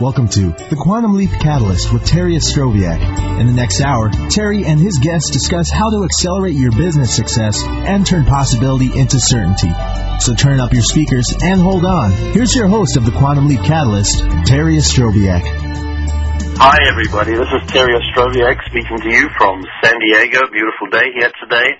[0.00, 2.98] Welcome to The Quantum Leap Catalyst with Terry Ostroviak.
[3.38, 7.62] In the next hour, Terry and his guests discuss how to accelerate your business success
[7.62, 9.70] and turn possibility into certainty.
[10.18, 12.10] So turn up your speakers and hold on.
[12.34, 14.18] Here's your host of The Quantum Leap Catalyst,
[14.50, 15.46] Terry Ostroviak.
[16.58, 17.38] Hi, everybody.
[17.38, 20.40] This is Terry Ostroviak speaking to you from San Diego.
[20.50, 21.78] Beautiful day here today.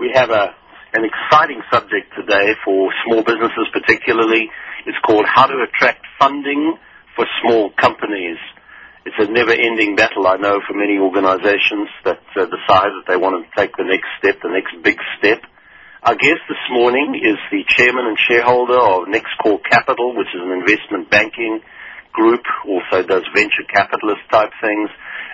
[0.00, 0.56] We have a,
[0.96, 4.48] an exciting subject today for small businesses particularly.
[4.86, 6.78] It's called How to Attract Funding
[7.16, 8.38] for small companies.
[9.06, 13.44] It's a never-ending battle, I know, for many organizations that uh, decide that they want
[13.44, 15.44] to take the next step, the next big step.
[16.02, 20.52] Our guest this morning is the chairman and shareholder of Nexcore Capital, which is an
[20.52, 21.60] investment banking
[22.12, 24.88] group, also does venture capitalist type things,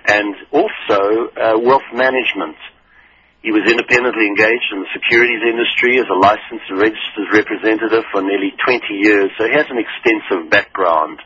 [0.06, 2.56] and also uh, wealth management.
[3.42, 8.20] He was independently engaged in the securities industry as a licensed and registered representative for
[8.20, 11.22] nearly 20 years, so he has an extensive background.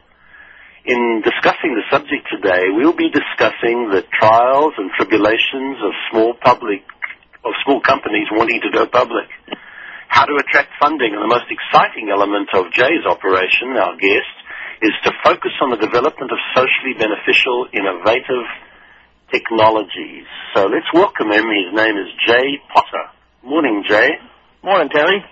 [0.84, 6.84] In discussing the subject today, we'll be discussing the trials and tribulations of small public,
[7.40, 9.24] of small companies wanting to go public.
[10.12, 14.34] How to attract funding, and the most exciting element of Jay's operation, our guest,
[14.84, 18.44] is to focus on the development of socially beneficial, innovative
[19.32, 20.28] technologies.
[20.52, 21.48] So let's welcome him.
[21.48, 23.08] His name is Jay Potter.
[23.40, 24.20] Morning, Jay.
[24.62, 25.24] Morning, Terry.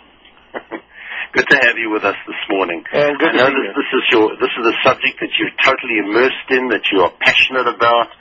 [1.33, 2.85] Good to have you with us this morning.
[2.93, 5.97] And good I know this, this is your this is a subject that you're totally
[6.05, 8.13] immersed in, that you are passionate about.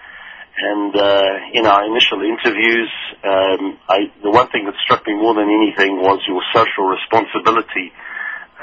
[0.55, 2.87] And uh, in our initial interviews,
[3.19, 7.91] um, I, the one thing that struck me more than anything was your social responsibility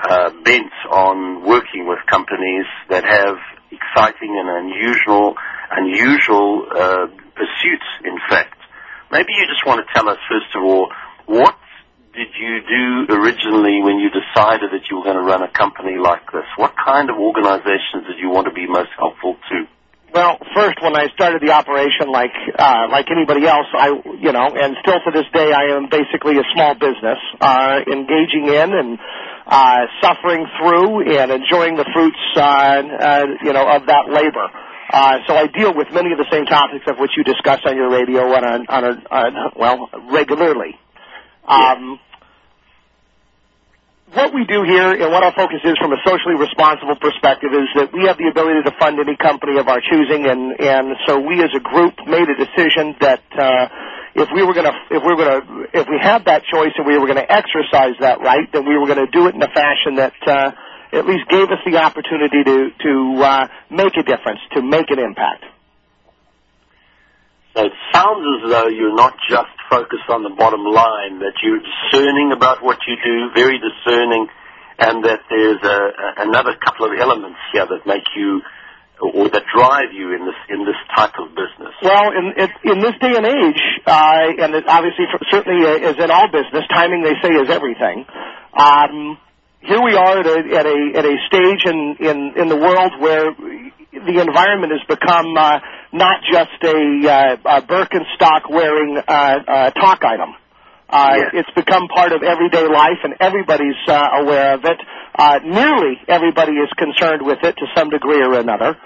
[0.00, 3.36] uh, bent on working with companies that have
[3.68, 5.36] exciting and unusual
[5.76, 7.04] unusual uh,
[7.36, 7.88] pursuits.
[8.00, 8.56] In fact,
[9.12, 10.88] maybe you just want to tell us first of all
[11.26, 11.52] what
[12.18, 16.02] did you do originally when you decided that you were going to run a company
[16.02, 16.50] like this?
[16.58, 19.56] What kind of organizations did you want to be most helpful to?
[20.10, 24.50] Well, first, when I started the operation, like uh, like anybody else, I you know,
[24.50, 28.98] and still to this day, I am basically a small business, uh, engaging in and
[29.46, 34.48] uh, suffering through and enjoying the fruits, uh, uh, you know, of that labor.
[34.90, 37.76] Uh, so I deal with many of the same topics of which you discuss on
[37.76, 40.74] your radio on a, on a, on, well, regularly.
[41.46, 42.00] Um,
[44.14, 47.68] what we do here and what our focus is from a socially responsible perspective is
[47.76, 51.20] that we have the ability to fund any company of our choosing and, and so
[51.20, 53.68] we as a group made a decision that, uh,
[54.14, 56.72] if we were going to, if we were going to, if we had that choice
[56.76, 59.34] and we were going to exercise that right, then we were going to do it
[59.34, 60.50] in a fashion that, uh,
[60.90, 64.98] at least gave us the opportunity to, to, uh, make a difference, to make an
[64.98, 65.44] impact.
[67.54, 71.60] So it sounds as though you're not just focused on the bottom line, that you're
[71.60, 74.28] discerning about what you do, very discerning,
[74.78, 78.42] and that there's a, a, another couple of elements here that make you
[79.00, 81.70] or that drive you in this in this type of business.
[81.82, 86.10] Well, in in, in this day and age, uh, and obviously certainly uh, as in
[86.10, 88.06] all business, timing they say is everything.
[88.58, 89.18] Um,
[89.60, 92.92] here we are at a at a at a stage in in in the world
[93.00, 93.34] where
[93.92, 95.58] the environment has become uh,
[95.92, 100.34] not just a, uh, a Birkenstock wearing uh, uh, talk item.
[100.88, 101.32] Uh.
[101.34, 104.78] It's become part of everyday life, and everybody's uh, aware of it.
[105.18, 108.76] Uh, nearly everybody is concerned with it to some degree or another.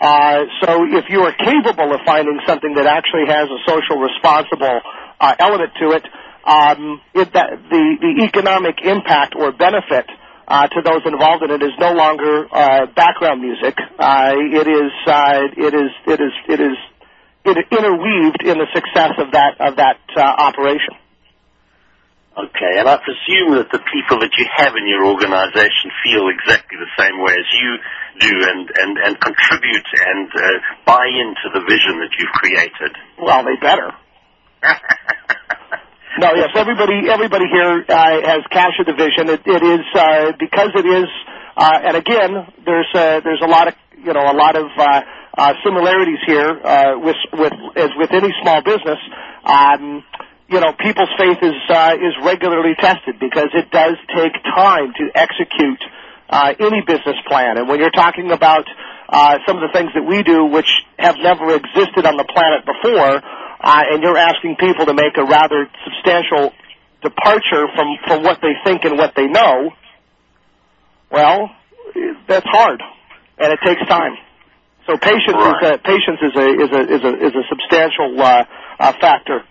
[0.00, 4.80] Uh, so if you are capable of finding something that actually has a social responsible
[5.20, 6.04] uh, element to it,
[6.44, 10.10] um, it that, the, the economic impact or benefit
[10.48, 13.76] uh, to those involved in it is no longer uh, background music.
[13.98, 16.76] Uh, it is uh, it is it is it is
[17.44, 20.94] it interweaved in the success of that of that uh, operation.
[22.32, 26.80] Okay, and I presume that the people that you have in your organization feel exactly
[26.80, 27.76] the same way as you
[28.24, 30.40] do and, and, and contribute and uh,
[30.86, 32.96] buy into the vision that you've created.
[33.20, 33.92] Well, they better.
[36.18, 39.32] No, yes, everybody everybody here uh, has cash of the vision.
[39.32, 41.08] It, it is uh, because it is,
[41.56, 45.00] uh, and again, there's uh, there's a lot of you know a lot of uh,
[45.38, 49.00] uh, similarities here uh, with with as with any small business.
[49.44, 50.04] Um,
[50.48, 55.04] you know, people's faith is uh, is regularly tested because it does take time to
[55.14, 55.80] execute
[56.28, 57.56] uh, any business plan.
[57.56, 58.68] And when you're talking about
[59.08, 62.68] uh, some of the things that we do, which have never existed on the planet
[62.68, 63.20] before,
[63.62, 66.52] uh, and you're asking people to make a rather substantial
[67.02, 69.70] departure from from what they think and what they know,
[71.10, 71.50] well,
[72.26, 72.80] that's hard,
[73.38, 74.16] and it takes time.
[74.86, 78.44] So patience is a patience is a is a is a is a substantial uh,
[78.80, 79.42] uh, factor.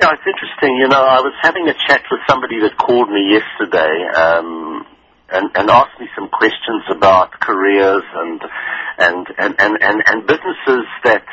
[0.00, 0.76] Yeah, it's interesting.
[0.76, 4.86] You know, I was having a chat with somebody that called me yesterday, um,
[5.28, 8.40] and, and asked me some questions about careers and
[8.96, 11.24] and and and and, and businesses that.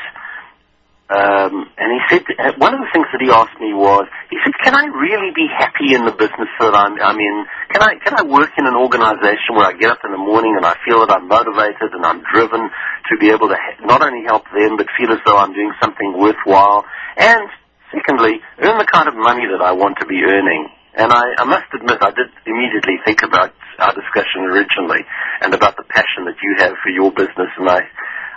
[1.06, 4.42] Um, and he said uh, one of the things that he asked me was he
[4.42, 7.38] said, "Can I really be happy in the business that I'm, I'm in?
[7.70, 10.58] Can I can I work in an organization where I get up in the morning
[10.58, 14.02] and I feel that I'm motivated and I'm driven to be able to ha- not
[14.02, 16.90] only help them but feel as though I'm doing something worthwhile
[17.22, 17.54] and
[17.94, 21.44] secondly, earn the kind of money that I want to be earning?" And I, I
[21.44, 25.04] must admit, I did immediately think about our discussion originally
[25.42, 27.52] and about the passion that you have for your business.
[27.60, 27.84] And I,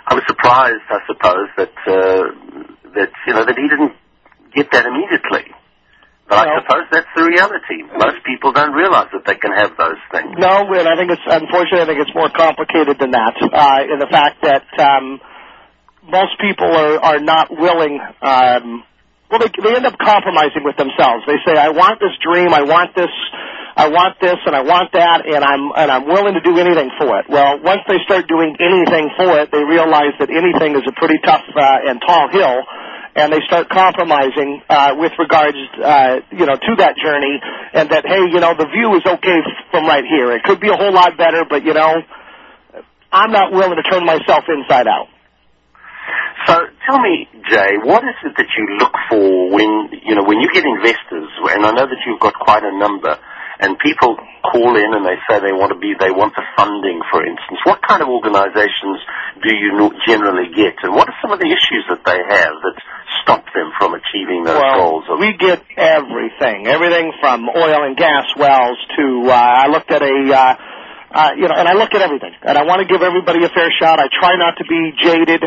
[0.09, 2.23] I was surprised, I suppose, that uh,
[2.97, 3.93] that you know that he didn't
[4.57, 5.53] get that immediately.
[6.25, 7.85] But I suppose that's the reality.
[7.93, 10.33] Most people don't realize that they can have those things.
[10.37, 13.37] No, and I think it's unfortunately I think it's more complicated than that.
[13.37, 15.21] Uh, in the fact that um,
[16.05, 18.01] most people are are not willing.
[18.21, 18.85] Um,
[19.29, 21.21] well, they, they end up compromising with themselves.
[21.29, 23.13] They say, "I want this dream, I want this,
[23.79, 26.91] I want this, and I want that, and I'm and I'm willing to do anything
[26.99, 30.83] for it." Well, once they start doing anything for it, they realize that anything is
[30.83, 32.59] a pretty tough uh, and tall hill,
[33.15, 37.39] and they start compromising uh, with regards, uh, you know, to that journey,
[37.73, 39.39] and that hey, you know, the view is okay
[39.71, 40.35] from right here.
[40.35, 42.03] It could be a whole lot better, but you know,
[43.11, 45.07] I'm not willing to turn myself inside out.
[46.47, 46.55] So
[46.87, 50.49] tell me, Jay, what is it that you look for when you know when you
[50.53, 51.29] get investors?
[51.47, 53.17] And I know that you've got quite a number,
[53.59, 57.03] and people call in and they say they want to be they want the funding,
[57.11, 57.59] for instance.
[57.67, 59.03] What kind of organisations
[59.43, 59.75] do you
[60.07, 62.77] generally get, and what are some of the issues that they have that
[63.21, 65.05] stop them from achieving those well, goals?
[65.11, 70.01] Of- we get everything, everything from oil and gas wells to uh, I looked at
[70.01, 70.15] a.
[70.31, 70.55] Uh,
[71.09, 73.49] uh, you know, and I look at everything, and I want to give everybody a
[73.49, 73.97] fair shot.
[73.97, 75.41] I try not to be jaded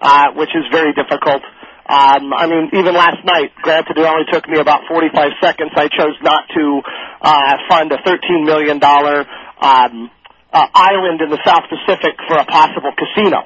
[0.00, 1.42] uh, which is very difficult.
[1.88, 5.88] Um, I mean, even last night, granted it only took me about 45 seconds, I
[5.88, 6.82] chose not to
[7.22, 10.10] uh, fund a $13 million um,
[10.52, 13.38] uh, island in the South Pacific for a possible casino.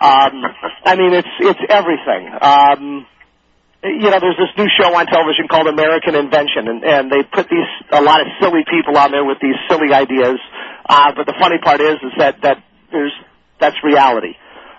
[0.00, 0.42] Um,
[0.84, 2.28] I mean, it's it's everything.
[2.42, 3.06] Um,
[3.84, 7.48] you know, there's this new show on television called American Inventor, and, and they put
[7.48, 10.40] these a lot of silly people on there with these silly ideas.
[10.88, 12.58] Uh, but the funny part is, is that that
[12.90, 13.12] there's
[13.60, 14.34] that's reality.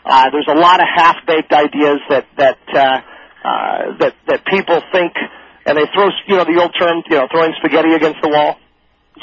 [0.05, 3.01] Uh, there's a lot of half-baked ideas that that uh,
[3.43, 5.13] uh, that that people think,
[5.65, 8.57] and they throw you know the old term, you know, throwing spaghetti against the wall,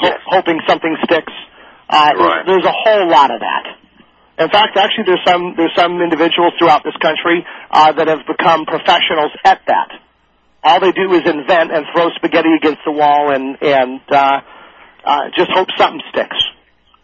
[0.01, 0.19] yes.
[0.25, 1.31] ho- hoping something sticks.
[1.89, 2.11] right.
[2.11, 3.79] Uh, there's, there's a whole lot of that.
[4.39, 8.65] In fact, actually, there's some there's some individuals throughout this country uh, that have become
[8.65, 9.89] professionals at that.
[10.63, 14.41] All they do is invent and throw spaghetti against the wall and and uh,
[15.05, 16.37] uh, just hope something sticks.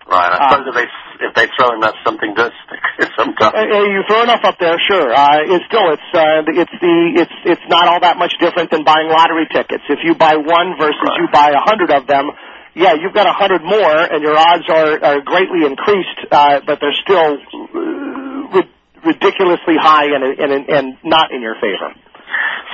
[0.09, 0.33] Right.
[0.33, 0.87] I suppose if they
[1.29, 2.81] if they throw enough, something does stick.
[3.17, 3.53] Sometimes.
[3.53, 5.13] Uh, you throw enough up there, sure.
[5.13, 8.83] Uh, it's still it's uh, it's the it's it's not all that much different than
[8.83, 9.83] buying lottery tickets.
[9.87, 11.21] If you buy one versus Right.
[11.21, 12.31] you buy a hundred of them,
[12.73, 16.79] yeah, you've got a hundred more, and your odds are are greatly increased, uh, but
[16.81, 18.71] they're still uh, ri-
[19.05, 21.93] ridiculously high and and and not in your favor.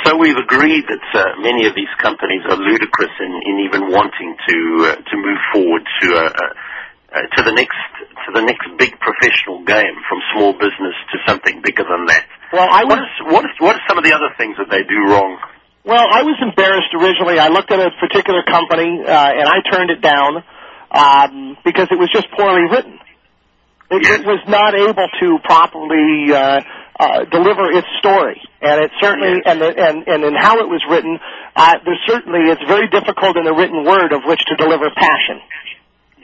[0.04, 4.36] So we've agreed that uh, many of these companies are ludicrous in, in even wanting
[4.48, 6.46] to uh, to move forward to a, a,
[7.16, 7.80] uh, to the next
[8.28, 12.26] to the next big professional game from small business to something bigger than that.
[12.52, 14.68] Well, I What was is what is what are some of the other things that
[14.70, 15.40] they do wrong?
[15.86, 17.38] Well, I was embarrassed originally.
[17.40, 20.42] I looked at a particular company uh, and I turned it down
[20.92, 23.00] um, because it was just poorly written.
[23.92, 24.20] It, Yes.
[24.22, 26.60] it was not able to properly uh,
[27.00, 29.46] uh, deliver its story, and it certainly Yes.
[29.46, 31.20] and the, and and in how it was written,
[31.56, 35.38] uh, there's certainly it's very difficult in the written word of which to deliver passion.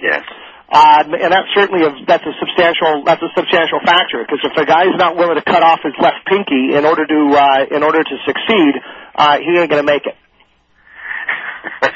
[0.01, 0.25] Yes.
[0.71, 4.63] Um, and that's certainly a, that's a substantial that's a substantial factor because if a
[4.63, 7.99] guy's not willing to cut off his left pinky in order to uh, in order
[7.99, 8.79] to succeed,
[9.15, 10.15] uh, he ain't going to make it.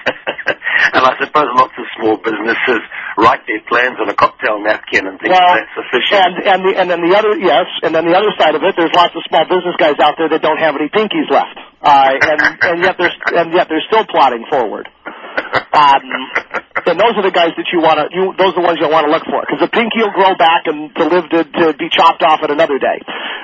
[0.94, 2.84] and I suppose lots of small businesses
[3.18, 6.20] write their plans on a cocktail napkin and think Well, that's sufficient.
[6.20, 8.76] and and the, and then the other yes, and then the other side of it,
[8.76, 12.12] there's lots of small business guys out there that don't have any pinkies left, uh,
[12.12, 14.90] and and yet they're and yet they're still plodding forward.
[15.76, 16.04] Um,
[16.86, 18.88] and those are the guys that you want to you those are the ones you
[18.88, 21.66] want to look for because the pinky will grow back and to live to, to
[21.76, 23.00] be chopped off at another day.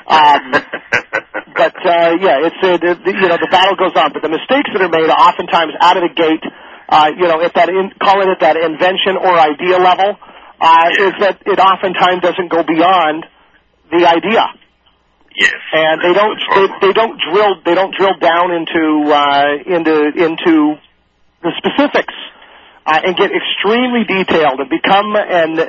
[0.06, 0.52] Um,
[1.58, 4.32] but uh, yeah, it's uh, the, the, you know the battle goes on, but the
[4.32, 6.46] mistakes that are made oftentimes out of the gate,
[6.90, 10.18] uh, you know, at that in, call it at that invention or idea level,
[10.62, 13.26] uh, is that it oftentimes doesn't go beyond
[13.90, 14.46] the idea,
[15.36, 15.58] yes.
[15.74, 20.78] and they don't they, they don't drill they don't drill down into uh, into into
[21.44, 22.14] the specifics.
[22.84, 25.66] Uh, and get extremely detailed and become and uh,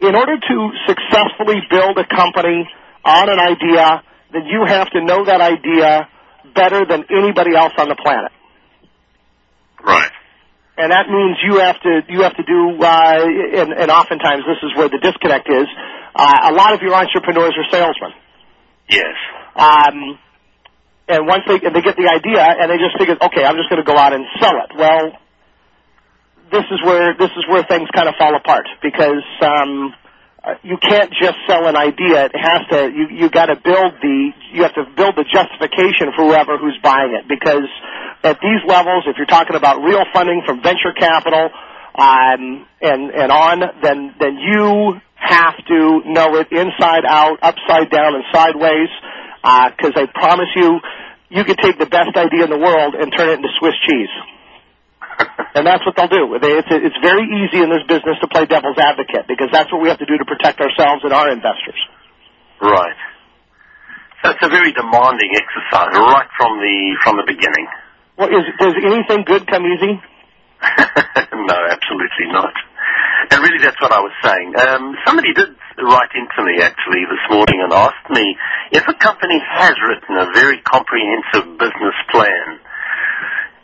[0.00, 2.64] in order to successfully build a company
[3.04, 4.02] on an idea,
[4.32, 6.08] then you have to know that idea
[6.54, 8.32] better than anybody else on the planet.
[9.84, 10.10] Right.
[10.76, 14.60] and that means you have to you have to do uh, and, and oftentimes this
[14.62, 15.68] is where the disconnect is.
[16.14, 18.12] Uh, a lot of your entrepreneurs are salesmen.
[18.88, 19.14] Yes.
[19.56, 20.18] Um,
[21.10, 23.82] and once they they get the idea and they just figure, okay, I'm just going
[23.82, 24.70] to go out and sell it.
[24.78, 25.18] Well,
[26.54, 29.94] this is where this is where things kind of fall apart because um,
[30.42, 32.30] uh, you can't just sell an idea.
[32.30, 36.14] It has to you you got to build the you have to build the justification
[36.14, 37.66] for whoever who's buying it because
[38.22, 41.50] at these levels, if you're talking about real funding from venture capital
[41.98, 48.14] um, and and on, then then you have to know it inside out, upside down,
[48.14, 48.88] and sideways
[49.42, 50.80] because uh, I promise you,
[51.30, 54.14] you could take the best idea in the world and turn it into Swiss cheese.
[55.54, 56.38] and that's what they'll do.
[56.40, 59.80] They, it's, it's very easy in this business to play devil's advocate because that's what
[59.80, 61.80] we have to do to protect ourselves and our investors.
[62.60, 62.96] Right.
[64.22, 67.66] That's a very demanding exercise right from the from the beginning.
[68.18, 69.96] Well, is, does anything good come easy?
[70.60, 72.52] no, absolutely not.
[73.28, 74.48] And really, that's what I was saying.
[74.56, 75.52] Um, somebody did
[75.84, 78.24] write into me actually this morning and asked me
[78.72, 82.60] if a company has written a very comprehensive business plan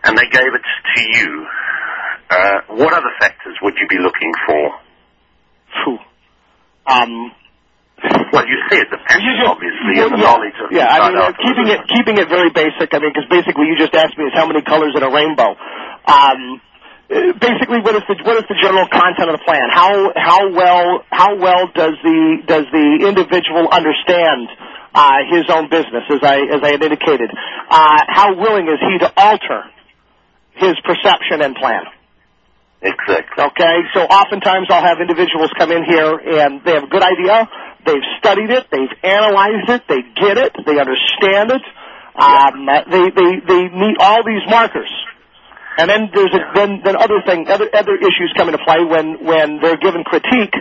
[0.04, 1.46] and they gave it to you,
[2.30, 4.86] uh, what other factors would you be looking for?
[6.86, 7.34] Um,
[8.30, 10.86] well, you said the passion, just, obviously, well, and the yeah, knowledge of yeah.
[10.86, 12.94] I mean, uh, keeping it keeping it very basic.
[12.94, 15.58] I mean, because basically, you just asked me is how many colors in a rainbow.
[16.06, 16.62] Um,
[17.08, 19.70] basically what is the what is the general content of the plan?
[19.70, 24.50] How how well how well does the does the individual understand
[24.94, 26.02] uh, his own business?
[26.10, 27.30] As I as I had indicated,
[27.70, 29.70] uh, how willing is he to alter
[30.58, 31.84] his perception and plan?
[32.82, 33.44] Exactly.
[33.54, 37.48] Okay, so oftentimes I'll have individuals come in here and they have a good idea.
[37.86, 41.62] They've studied it, they've analyzed it, they get it, they understand it.
[42.18, 44.90] Um, they they they meet all these markers.
[45.78, 49.24] And then there's a, then then other thing other other issues come into play when
[49.24, 50.56] when they're given critique,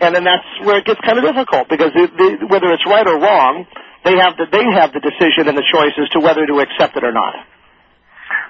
[0.00, 3.06] and then that's where it gets kind of difficult because they, they, whether it's right
[3.08, 3.64] or wrong,
[4.04, 6.96] they have the they have the decision and the choice as to whether to accept
[6.96, 7.34] it or not.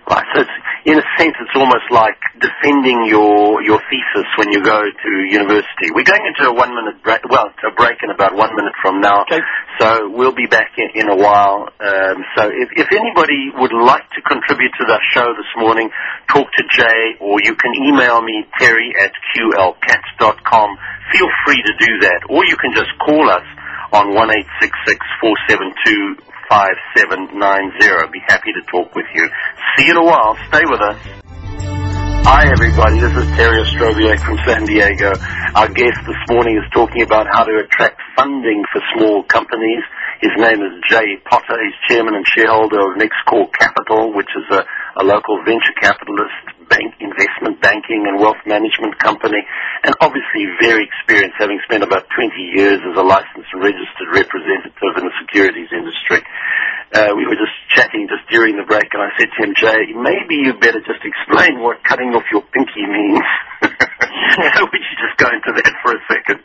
[0.09, 0.27] Right.
[0.35, 4.81] So it's, in a sense, it's almost like defending your your thesis when you go
[4.81, 5.93] to university.
[5.93, 7.21] We're going into a one minute break.
[7.29, 9.23] Well, a break in about one minute from now.
[9.23, 9.41] Okay.
[9.79, 11.69] So we'll be back in, in a while.
[11.81, 15.91] Um, so if, if anybody would like to contribute to the show this morning,
[16.29, 20.69] talk to Jay, or you can email me Terry at qlcats.com.
[21.13, 23.45] Feel free to do that, or you can just call us
[23.93, 26.17] on one eight six six four seven two
[26.51, 28.11] 5790.
[28.11, 29.31] Be happy to talk with you.
[29.79, 30.35] See you in a while.
[30.51, 30.99] Stay with us.
[32.27, 35.11] Hi everybody, this is Terry Ostroviak from San Diego.
[35.55, 39.83] Our guest this morning is talking about how to attract funding for small companies.
[40.21, 41.57] His name is Jay Potter.
[41.65, 44.61] He's chairman and shareholder of Nexcore Capital, which is a,
[45.01, 49.41] a local venture capitalist bank, investment banking and wealth management company,
[49.81, 54.93] and obviously very experienced, having spent about 20 years as a licensed and registered representative
[55.01, 56.21] in the securities industry.
[56.93, 59.97] Uh, we were just chatting just during the break, and I said to him, Jay,
[59.97, 63.25] maybe you better just explain what cutting off your pinky means.
[64.53, 66.45] so would you just go into that for a second?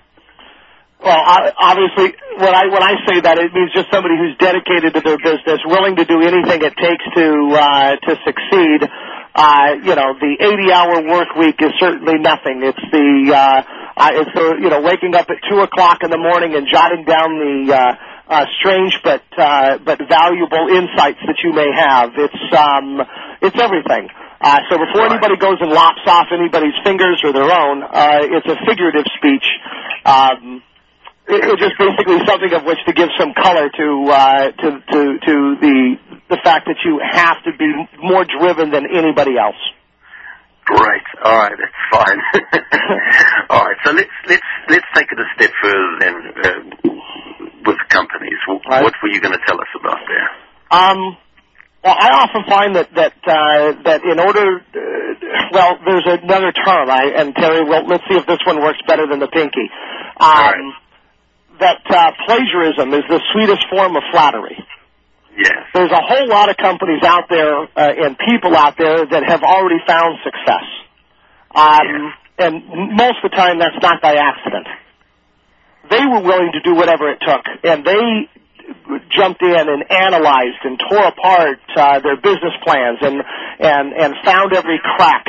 [1.06, 1.22] Well,
[1.62, 5.22] obviously, when I when I say that, it means just somebody who's dedicated to their
[5.22, 8.90] business, willing to do anything it takes to uh, to succeed
[9.36, 12.64] uh, you know, the 80-hour work week is certainly nothing.
[12.64, 13.62] It's the uh,
[14.00, 17.04] uh, it's the you know waking up at two o'clock in the morning and jotting
[17.04, 22.16] down the uh, uh, strange but uh, but valuable insights that you may have.
[22.16, 23.04] It's um,
[23.44, 24.08] it's everything.
[24.40, 28.48] Uh, so before anybody goes and lops off anybody's fingers or their own, uh, it's
[28.48, 29.48] a figurative speech.
[30.06, 30.64] Um,
[31.28, 35.96] just basically something of which to give some color to uh, to to to the
[36.30, 37.66] the fact that you have to be
[38.02, 39.58] more driven than anybody else.
[40.66, 41.06] Great.
[41.24, 42.20] All right, that's fine.
[43.50, 46.90] All right, so let's let's let's take it a step further then uh,
[47.66, 48.38] with companies.
[48.48, 48.84] Right.
[48.84, 50.80] What were you going to tell us about there?
[50.80, 51.18] Um.
[51.84, 56.90] Well, I often find that that uh, that in order, uh, well, there's another term.
[56.90, 59.70] I and Terry, well, let's see if this one works better than the pinky.
[60.18, 60.74] Um, All right.
[61.60, 64.58] That uh, plagiarism is the sweetest form of flattery.
[65.38, 65.68] Yes.
[65.74, 69.44] There's a whole lot of companies out there uh, and people out there that have
[69.44, 70.68] already found success.
[71.54, 72.14] Um, yes.
[72.38, 74.68] And most of the time, that's not by accident.
[75.90, 78.28] They were willing to do whatever it took, and they
[79.16, 83.22] jumped in and analyzed and tore apart uh, their business plans and
[83.60, 85.26] and and found every crack,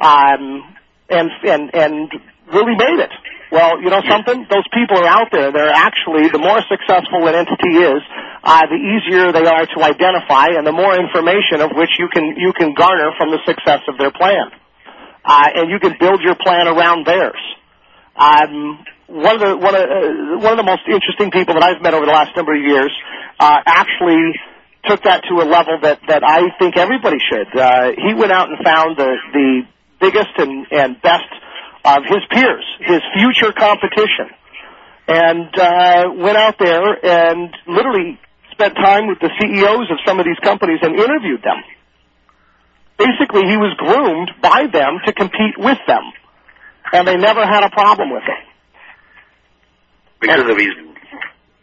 [0.00, 0.74] um,
[1.08, 2.12] and and and
[2.52, 3.12] really made it.
[3.52, 4.48] Well, you know something?
[4.48, 5.52] Those people are out there.
[5.52, 8.00] They're actually, the more successful an entity is,
[8.42, 12.34] uh, the easier they are to identify and the more information of which you can,
[12.40, 14.48] you can garner from the success of their plan.
[15.24, 17.38] uh, and you can build your plan around theirs.
[18.16, 21.82] Um, one of the one of uh, one of the most interesting people that I've
[21.82, 22.92] met over the last number of years
[23.38, 24.32] uh, actually
[24.84, 27.48] took that to a level that that I think everybody should.
[27.56, 29.62] Uh, he went out and found the the
[30.00, 31.28] biggest and and best
[31.84, 34.30] of his peers, his future competition,
[35.08, 38.20] and uh, went out there and literally
[38.52, 41.62] spent time with the CEOs of some of these companies and interviewed them.
[42.98, 46.04] Basically, he was groomed by them to compete with them,
[46.92, 48.44] and they never had a problem with it.
[50.20, 50.91] Because of his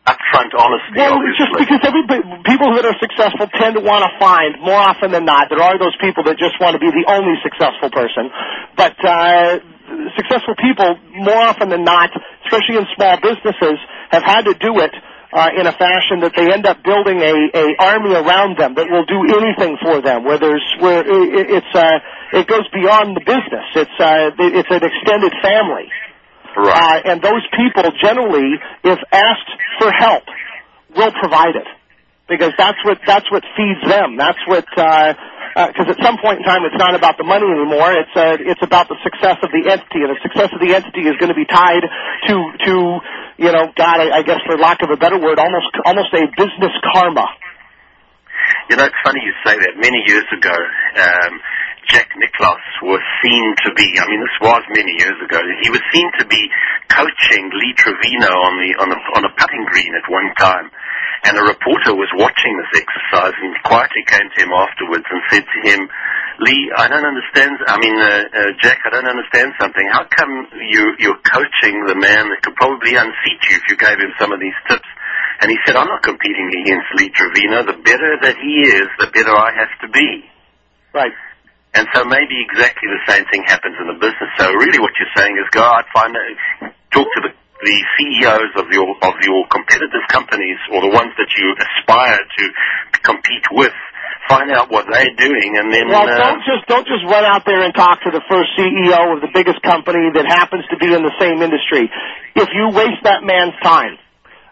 [0.07, 0.95] upfront honesty.
[0.95, 4.79] Well, it's just because everybody, people that are successful tend to want to find more
[4.79, 5.49] often than not.
[5.49, 8.31] There are those people that just want to be the only successful person,
[8.77, 9.59] but uh,
[10.15, 12.09] successful people more often than not,
[12.45, 13.77] especially in small businesses,
[14.09, 14.93] have had to do it
[15.31, 18.89] uh, in a fashion that they end up building a, a army around them that
[18.89, 20.25] will do anything for them.
[20.25, 22.01] Where there's where it, it's uh,
[22.33, 23.67] it goes beyond the business.
[23.75, 25.85] It's uh, it's an extended family.
[26.57, 27.05] Right.
[27.05, 30.23] Uh, and those people generally, if asked for help,
[30.95, 31.67] will provide it
[32.27, 34.17] because that's what that's what feeds them.
[34.17, 35.15] That's what because
[35.55, 37.93] uh, uh, at some point in time, it's not about the money anymore.
[37.93, 41.05] It's uh, it's about the success of the entity, and the success of the entity
[41.05, 41.85] is going to be tied
[42.29, 42.73] to to
[43.39, 46.27] you know, God, I, I guess for lack of a better word, almost almost a
[46.35, 47.25] business karma.
[48.69, 49.79] You know, it's funny you say that.
[49.79, 51.33] Many years ago, um,
[51.89, 55.81] Jack Nicklaus was seen to be, I mean, this was many years ago, he was
[55.91, 56.41] seen to be
[56.89, 60.69] coaching Lee Trevino on the, on a, on a putting green at one time.
[61.25, 65.43] And a reporter was watching this exercise and quietly came to him afterwards and said
[65.43, 65.89] to him,
[66.39, 67.59] Lee, I don't understand.
[67.67, 69.83] I mean, uh, uh, Jack, I don't understand something.
[69.91, 73.99] How come you, you're coaching the man that could probably unseat you if you gave
[73.99, 74.87] him some of these tips?
[75.41, 77.67] And he said, I'm not competing against Lee Trevino.
[77.67, 80.23] The better that he is, the better I have to be.
[80.93, 81.11] Right.
[81.73, 84.29] And so maybe exactly the same thing happens in the business.
[84.37, 86.25] So really what you're saying is go out, find a,
[86.89, 91.29] talk to the, the CEOs of your, of your competitors companies or the ones that
[91.37, 92.43] you aspire to
[93.03, 93.73] compete with
[94.29, 95.89] find out what they're doing, and then.
[95.89, 99.17] Well, uh, don't just don't just run out there and talk to the first CEO
[99.17, 101.89] of the biggest company that happens to be in the same industry.
[102.37, 103.97] If you waste that man's time,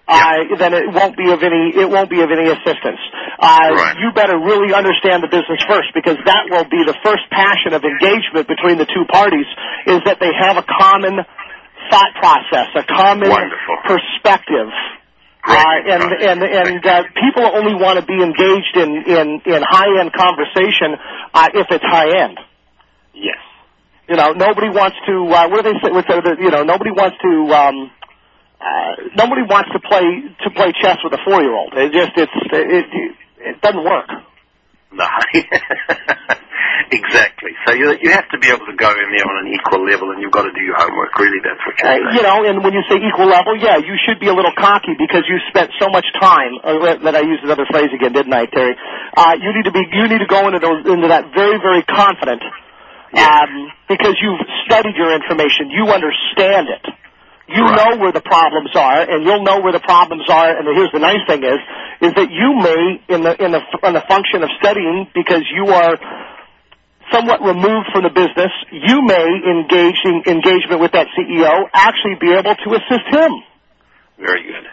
[0.07, 2.99] uh, then it won't be of any it won't be of any assistance.
[3.39, 3.95] Uh, Right.
[3.99, 7.83] You better really understand the business first because that will be the first passion of
[7.83, 9.45] engagement between the two parties
[9.85, 11.19] is that they have a common
[11.91, 13.77] thought process, a common Wonderful.
[13.85, 14.71] perspective.
[15.47, 15.55] Uh,
[15.87, 20.11] and and and uh, people only want to be engaged in in in high end
[20.11, 20.95] conversation
[21.33, 22.39] uh, if it's high end.
[23.13, 23.37] yes.
[24.09, 25.13] You know, nobody wants to.
[25.27, 25.91] Uh, what do they say?
[25.91, 27.31] What's the, you know, nobody wants to.
[27.53, 27.91] Um,
[28.59, 30.03] uh, nobody wants to play
[30.43, 31.73] to play chess with a four year old.
[31.77, 33.15] It just it's it, it
[33.53, 34.09] it doesn't work.
[34.91, 35.05] No.
[36.89, 37.51] exactly.
[37.67, 40.09] So you you have to be able to go in there on an equal level,
[40.09, 41.13] and you've got to do your homework.
[41.19, 43.93] Really, that's what you're Uh, you know, and when you say equal level, yeah, you
[44.07, 46.57] should be a little cocky because you spent so much time.
[46.63, 48.73] Uh, that I used another phrase again, didn't I, Terry?
[49.15, 51.83] Uh, you need to be, you need to go into those, into that very, very
[51.83, 52.41] confident,
[53.13, 56.85] um, because you've studied your information, you understand it.
[57.47, 57.75] You Right.
[57.79, 60.51] know where the problems are, and you'll know where the problems are.
[60.57, 61.59] And here's the nice thing is,
[62.01, 65.71] is that you may, in the in the in the function of studying, because you
[65.71, 65.95] are
[67.11, 72.31] somewhat removed from the business, you may engage in engagement with that CEO actually be
[72.35, 73.31] able to assist him.
[74.19, 74.67] Very good.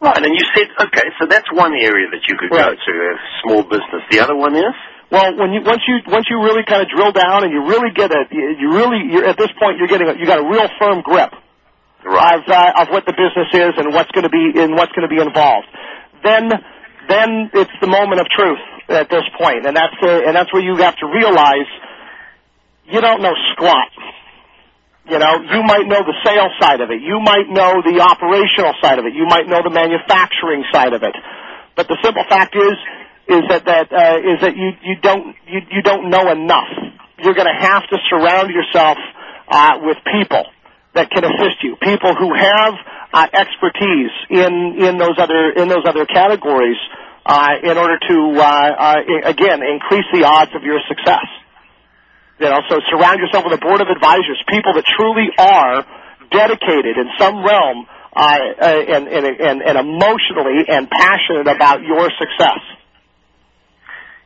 [0.00, 3.14] Right, and you said okay, so that's one area that you could go to, a
[3.44, 4.02] small business.
[4.10, 4.74] The other one is
[5.10, 7.90] Well, when you once you once you really kind of drill down and you really
[7.90, 10.68] get a you really you're, at this point you're getting a, you got a real
[10.78, 11.34] firm grip
[12.04, 12.38] right.
[12.38, 15.08] of uh, of what the business is and what's going to be and what's going
[15.08, 15.66] to be involved.
[16.22, 16.46] Then
[17.10, 20.62] then it's the moment of truth at this point, and that's uh, and that's where
[20.62, 21.66] you have to realize
[22.86, 23.90] you don't know squat.
[25.10, 27.02] You know, you might know the sales side of it.
[27.02, 29.14] You might know the operational side of it.
[29.14, 31.16] You might know the manufacturing side of it.
[31.74, 32.78] But the simple fact is,
[33.30, 36.66] is that that uh, is that you you don't you you don't know enough.
[37.22, 38.98] You're going to have to surround yourself
[39.46, 40.44] uh, with people
[40.94, 42.74] that can assist you, people who have
[43.12, 46.78] uh, expertise in in those other in those other categories,
[47.24, 51.26] uh, in order to uh, uh, again increase the odds of your success.
[52.40, 55.84] You know, so surround yourself with a board of advisors, people that truly are
[56.32, 62.10] dedicated in some realm uh, uh, and, and, and, and emotionally and passionate about your
[62.18, 62.58] success.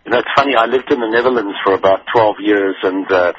[0.04, 0.54] You know, it's funny.
[0.54, 3.32] I lived in the Netherlands for about 12 years, and uh,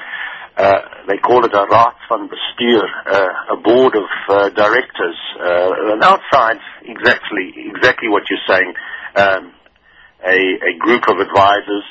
[0.58, 5.19] uh, they call it a raad van bestuur, uh, a board of uh, directors.
[5.38, 8.73] Uh, and outside, exactly, exactly what you're saying.
[9.15, 9.54] Um,
[10.25, 11.86] a, a group of advisors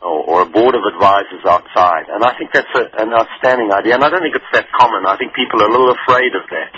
[0.00, 2.08] or, or a board of advisors outside.
[2.08, 3.94] And I think that's a, an outstanding idea.
[3.94, 5.04] And I don't think it's that common.
[5.04, 6.72] I think people are a little afraid of that.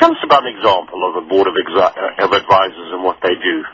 [0.00, 3.36] Tell us about an example of a board of, uh, of advisors and what they
[3.36, 3.64] do.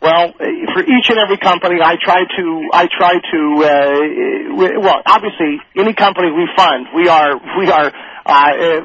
[0.00, 5.60] Well, for each and every company, I try to, I try to, uh, well, obviously,
[5.76, 7.92] any company we fund, we are, we are,
[8.24, 8.80] uh,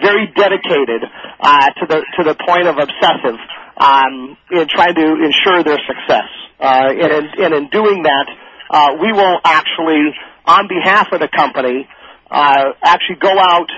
[0.00, 1.04] very dedicated,
[1.40, 3.36] uh, to the, to the point of obsessive,
[3.76, 6.28] um, in trying to ensure their success.
[6.58, 8.26] Uh, and, in, and in doing that,
[8.70, 10.14] uh, we will actually,
[10.46, 11.86] on behalf of the company,
[12.30, 13.68] uh, actually go out,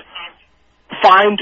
[1.03, 1.41] find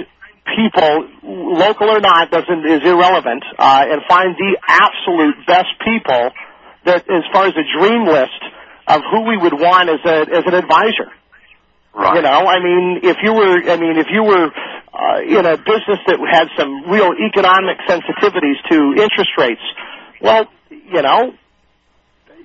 [0.56, 6.30] people, local or not, doesn't is irrelevant, uh, and find the absolute best people
[6.84, 8.40] that, as far as a dream list
[8.86, 11.12] of who we would want as a as an advisor.
[11.94, 12.16] Right.
[12.16, 15.56] You know, I mean, if you were, I mean, if you were uh, in a
[15.58, 19.62] business that had some real economic sensitivities to interest rates,
[20.22, 21.34] well, you know,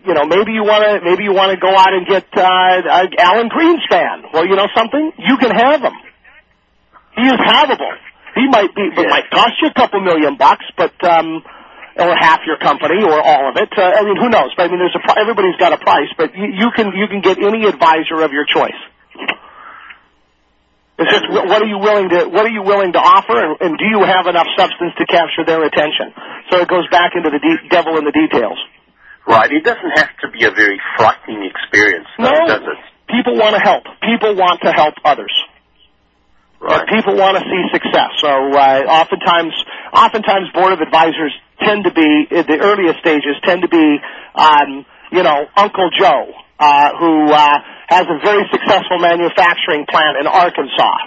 [0.06, 2.44] you know, maybe you want to, maybe you want to go out and get uh,
[2.44, 4.34] uh, Alan Greenspan.
[4.34, 5.94] Well, you know something, you can have him.
[7.16, 7.94] He is havable.
[8.36, 11.44] He might be, it might cost you a couple million bucks, but um,
[11.98, 13.70] or half your company or all of it.
[13.78, 14.50] Uh, I mean, who knows?
[14.58, 17.22] But I mean, there's a everybody's got a price, but you, you can you can
[17.22, 18.78] get any advisor of your choice.
[20.98, 23.72] It's just what are you willing to what are you willing to offer, and, and
[23.78, 26.14] do you have enough substance to capture their attention?
[26.50, 28.58] So it goes back into the de- devil in the details.
[29.28, 29.52] Right.
[29.52, 32.80] It doesn't have to be a very frightening experience, though, no, does it?
[33.08, 33.84] People want to help.
[34.02, 35.32] People want to help others.
[36.80, 36.90] Right.
[36.90, 38.12] people want to see success.
[38.22, 39.54] So uh, oftentimes,
[39.94, 43.98] oftentimes board of advisors tend to be at the earliest stages tend to be,
[44.36, 47.58] um, you know, Uncle Joe, uh, who uh,
[47.88, 50.98] has a very successful manufacturing plant in Arkansas.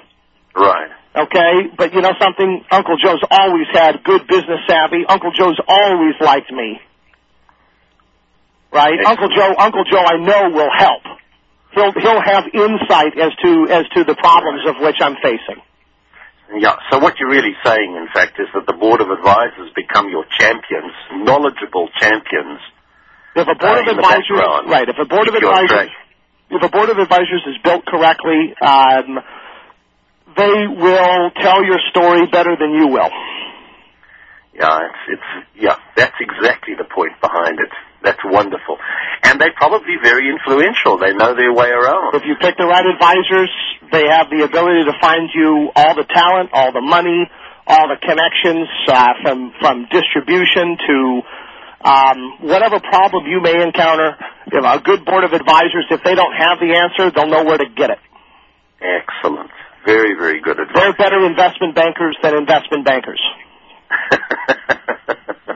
[0.54, 0.90] Right.
[1.16, 2.64] Okay, but you know something?
[2.70, 5.04] Uncle Joe's always had good business savvy.
[5.08, 6.78] Uncle Joe's always liked me.
[8.70, 9.00] Right?
[9.00, 9.08] Excellent.
[9.08, 11.02] Uncle Joe, Uncle Joe, I know will help.
[11.76, 15.60] He'll he'll have insight as to as to the problems of which I'm facing.
[16.56, 16.76] Yeah.
[16.90, 20.24] So what you're really saying, in fact, is that the board of advisors become your
[20.38, 22.60] champions, knowledgeable champions.
[23.34, 24.88] If a board Uh, of advisors, right?
[24.88, 25.92] If a board of Keep you on advisors,
[26.48, 29.20] if a board of advisors is built correctly, um,
[30.36, 33.10] they will tell your story better than you will.
[34.54, 37.72] Yeah, it's, it's yeah, that's exactly the point behind it.
[38.02, 38.76] That's wonderful,
[39.24, 40.98] and they're probably very influential.
[40.98, 42.14] They know their way around.
[42.14, 43.50] If you pick the right advisors,
[43.90, 47.26] they have the ability to find you all the talent, all the money,
[47.66, 50.96] all the connections uh, from from distribution to
[51.82, 54.14] um, whatever problem you may encounter.
[54.46, 57.58] If a good board of advisors, if they don't have the answer, they'll know where
[57.58, 57.98] to get it.
[58.78, 59.50] Excellent,
[59.84, 60.76] very very good advice.
[60.76, 63.20] They're better investment bankers than investment bankers.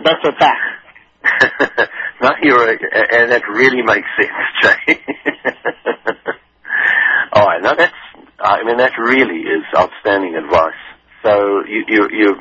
[0.03, 0.81] That's a fact.
[2.23, 5.01] no, you're, a- and that really makes sense, Jay.
[7.33, 7.95] All right, now that's,
[8.41, 10.75] I mean, that really is outstanding advice.
[11.23, 12.35] So you, you, you,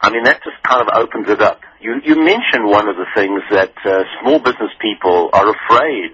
[0.00, 1.60] I mean, that just kind of opens it up.
[1.80, 6.10] You, you mentioned one of the things that uh, small business people are afraid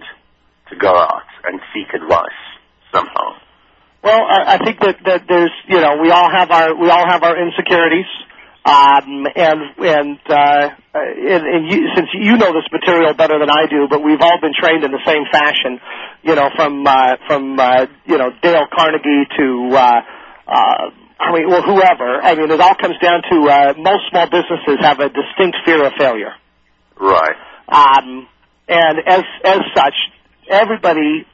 [0.70, 2.38] to go out and seek advice
[2.92, 3.38] somehow.
[4.02, 7.06] Well, I, I think that, that there's, you know, we all have our we all
[7.08, 8.06] have our insecurities,
[8.64, 13.66] um, and and uh, and, and you, since you know this material better than I
[13.70, 15.80] do, but we've all been trained in the same fashion,
[16.22, 19.70] you know, from uh, from uh, you know Dale Carnegie to.
[19.72, 20.00] Uh,
[20.46, 22.20] uh, I mean, well, whoever.
[22.22, 25.84] I mean, it all comes down to uh, most small businesses have a distinct fear
[25.84, 26.32] of failure.
[26.98, 27.36] Right.
[27.68, 28.26] Um,
[28.68, 29.94] and as as such,
[30.48, 31.26] everybody,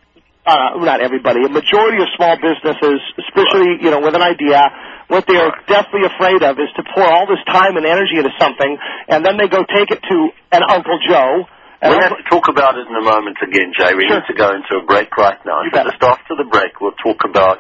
[0.46, 4.62] uh, not everybody, a majority of small businesses, especially you know with an idea,
[5.08, 8.30] what they are deathly afraid of is to pour all this time and energy into
[8.38, 8.78] something,
[9.08, 10.16] and then they go take it to
[10.52, 11.44] an Uncle Joe.
[11.82, 13.94] We'll have to talk about it in a moment again, Jay.
[13.94, 14.18] We Sure.
[14.18, 15.62] need to go into a break right now.
[15.62, 17.58] You So just after the break, we'll talk about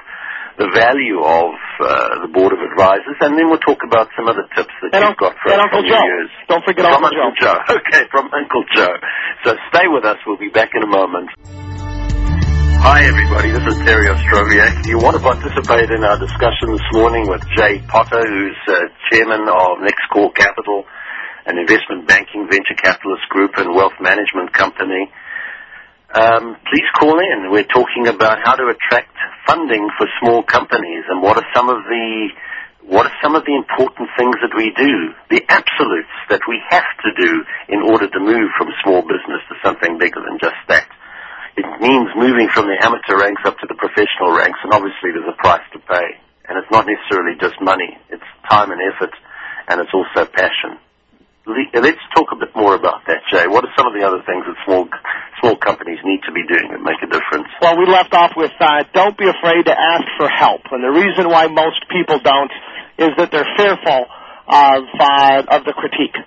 [0.58, 1.52] the value of
[1.84, 5.04] uh, the board of advisors, and then we'll talk about some other tips that And
[5.04, 6.00] you've got and Uncle Joe.
[6.02, 6.30] years.
[6.48, 7.60] Don't forget from Uncle Joe.
[7.76, 8.96] Okay, from Uncle Joe.
[9.44, 10.16] So stay with us.
[10.26, 11.28] We'll be back in a moment.
[12.86, 13.50] Hi, everybody.
[13.50, 14.78] This is Terry Ostroviak.
[14.78, 18.86] If you want to participate in our discussion this morning with Jay Potter, who's uh,
[19.10, 20.86] chairman of Nexcore Capital,
[21.50, 25.10] an investment banking venture capitalist group and wealth management company,
[26.14, 27.50] um, please call in.
[27.50, 29.10] We're talking about how to attract
[29.50, 32.30] funding for small companies and what are some of the
[32.86, 36.86] what are some of the important things that we do, the absolutes that we have
[37.02, 40.86] to do in order to move from small business to something bigger than just that.
[41.56, 45.28] It means moving from the amateur ranks up to the professional ranks, and obviously there's
[45.28, 46.08] a price to pay.
[46.48, 47.96] And it's not necessarily just money.
[48.12, 49.10] It's time and effort,
[49.66, 50.76] and it's also passion.
[51.48, 53.48] let's talk a bit more about that, Jay.
[53.48, 54.86] What are some of the other things that small
[55.40, 57.48] small companies need to be doing that make a difference?
[57.60, 60.92] Well, we left off with uh, don't be afraid to ask for help, and the
[60.92, 62.52] reason why most people don't
[62.98, 64.06] is that they're fearful
[64.46, 66.20] of uh, of the critique.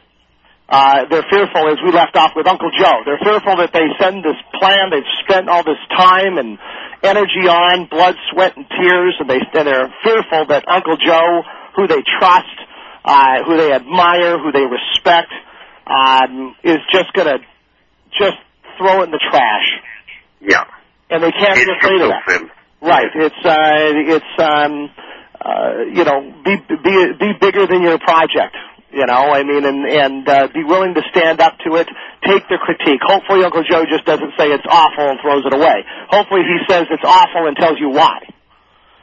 [0.70, 3.02] Uh, they're fearful, as we left off with Uncle Joe.
[3.04, 6.60] They're fearful that they send this plan they've spent all this time and
[7.02, 11.42] energy on, blood, sweat, and tears, and they and they're fearful that Uncle Joe,
[11.76, 12.54] who they trust,
[13.04, 15.34] uh, who they admire, who they respect,
[15.88, 17.40] um, is just going to
[18.14, 18.38] just
[18.78, 19.68] throw it in the trash.
[20.40, 20.66] Yeah.
[21.10, 22.50] And they can't It's be afraid of that.
[22.82, 23.10] Right.
[23.16, 24.90] It's uh, it's um,
[25.42, 28.56] uh, you know, be be be bigger than your project.
[28.92, 31.86] You know, I mean, and and uh, be willing to stand up to it.
[32.26, 32.98] Take the critique.
[33.06, 35.86] Hopefully, Uncle Joe just doesn't say it's awful and throws it away.
[36.10, 38.18] Hopefully, he says it's awful and tells you why.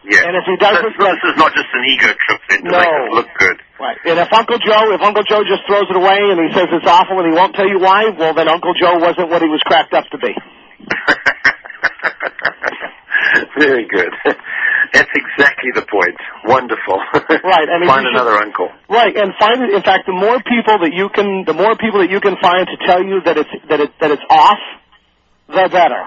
[0.03, 0.27] Yeah.
[0.27, 2.79] And if he doesn't, So this is not just an ego trip then to No.
[2.79, 3.57] make us look good.
[3.79, 3.99] Right.
[4.07, 6.87] And if Uncle Joe, if Uncle Joe just throws it away and he says it's
[6.87, 9.61] awful and he won't tell you why, well, then Uncle Joe wasn't what he was
[9.67, 10.31] cracked up to be.
[13.59, 14.13] Very good.
[14.93, 16.17] That's exactly the point.
[16.45, 16.99] Wonderful.
[17.47, 18.69] Right, I mean, Find you should- another uncle.
[18.89, 19.71] Right, and find it.
[19.75, 22.67] In fact, the more people that you can, the more people that you can find
[22.67, 24.59] to tell you that it's that it that it's off,
[25.49, 26.05] the better.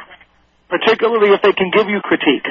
[0.70, 2.46] Particularly if they can give you critique,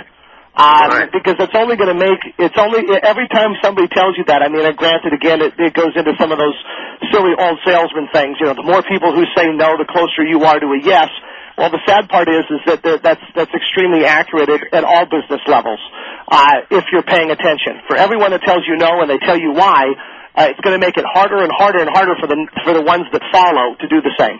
[0.58, 1.06] um, Right.
[1.12, 4.42] because it's only going to make it's only every time somebody tells you that.
[4.42, 6.56] I mean, and granted, again, it, it goes into some of those
[7.14, 8.36] silly old salesman things.
[8.42, 11.06] You know, the more people who say no, the closer you are to a yes.
[11.58, 15.42] Well, the sad part is, is that that's that's extremely accurate at, at all business
[15.50, 15.82] levels.
[16.30, 19.50] Uh, if you're paying attention, for everyone that tells you no and they tell you
[19.50, 19.90] why,
[20.38, 22.82] uh, it's going to make it harder and harder and harder for the for the
[22.82, 24.38] ones that follow to do the same.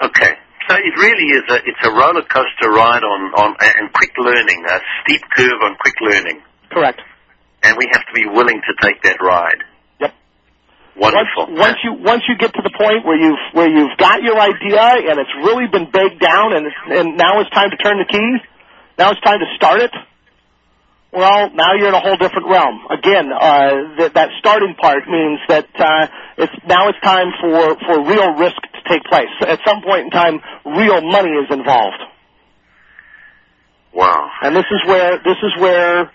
[0.00, 0.40] Okay.
[0.68, 4.64] So it really is a it's a roller coaster ride on on and quick learning,
[4.72, 6.40] a steep curve on quick learning,
[6.72, 7.00] Correct.
[7.62, 9.68] and we have to be willing to take that ride.
[11.00, 11.56] Wonderful.
[11.56, 14.36] Once, once you once you get to the point where you've where you've got your
[14.36, 17.96] idea and it's really been baked down and it's, and now it's time to turn
[17.96, 18.40] the keys,
[18.98, 19.90] now it's time to start it.
[21.10, 22.84] Well, now you're in a whole different realm.
[22.92, 28.04] Again, uh, that that starting part means that uh, it's now it's time for for
[28.04, 29.32] real risk to take place.
[29.40, 30.36] At some point in time,
[30.66, 32.02] real money is involved.
[33.94, 34.28] wow.
[34.42, 36.12] And this is where this is where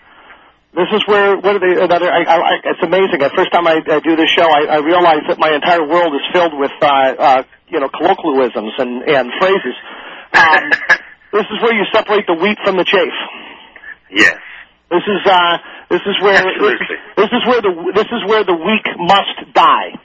[0.74, 3.18] this is where what are they another I, I, I- it's amazing.
[3.20, 6.14] The first time I, I do this show I, I realize that my entire world
[6.14, 9.76] is filled with uh, uh, you know colloquialisms and, and phrases.
[10.34, 10.64] Um,
[11.32, 13.14] this is where you separate the wheat from the chaff.
[14.10, 14.36] Yes.
[14.90, 15.58] This is uh,
[15.90, 16.78] this is where this,
[17.16, 19.98] this is where the this is where the weak must die.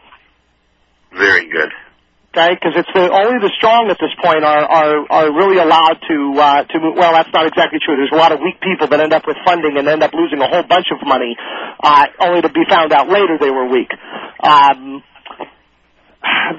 [1.14, 1.70] Very good.
[2.32, 6.00] Okay, because it's the only the strong at this point are are are really allowed
[6.08, 6.96] to uh, to move.
[6.96, 8.00] Well, that's not exactly true.
[8.00, 10.40] There's a lot of weak people that end up with funding and end up losing
[10.40, 11.36] a whole bunch of money,
[11.84, 13.92] uh, only to be found out later they were weak.
[14.40, 15.04] Um,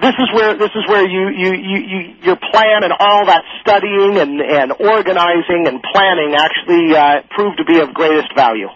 [0.04, 3.40] this is where this is where you you you, you your plan and all that
[3.64, 8.68] studying and and organizing and planning actually uh, proved to be of greatest value.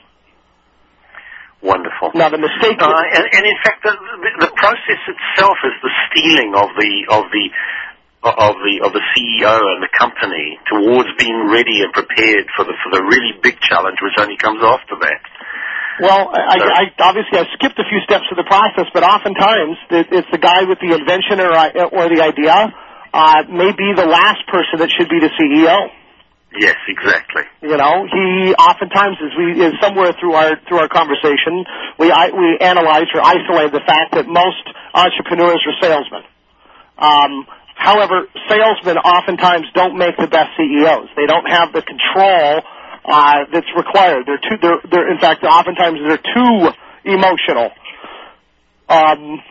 [1.62, 2.12] Wonderful.
[2.14, 2.77] Now the mistake.
[2.77, 6.92] Uh, and, and in fact, the, the, the process itself is the stealing of the
[7.09, 7.45] of the
[8.23, 12.77] of the of the CEO and the company towards being ready and prepared for the
[12.85, 15.23] for the really big challenge, which only comes after that.
[15.97, 19.81] Well, I, I, obviously I skipped a few steps of the process, but oftentimes
[20.12, 21.57] it's the guy with the invention or
[21.88, 22.69] or the idea
[23.16, 25.88] uh, may be the last person that should be the CEO.
[26.54, 27.42] Yes, exactly.
[27.61, 31.64] You know, he oftentimes is we is somewhere through our through our conversation
[31.98, 34.62] we I, we analyze or isolate the fact that most
[34.94, 36.22] entrepreneurs are salesmen.
[36.98, 41.09] Um, however, salesmen oftentimes don't make the best CEOs.
[41.16, 42.62] They don't have the control
[43.04, 44.24] uh, that's required.
[44.26, 44.56] They're too.
[44.61, 46.70] They're, they're in fact oftentimes they're too
[47.04, 47.70] emotional.
[48.88, 49.42] Um,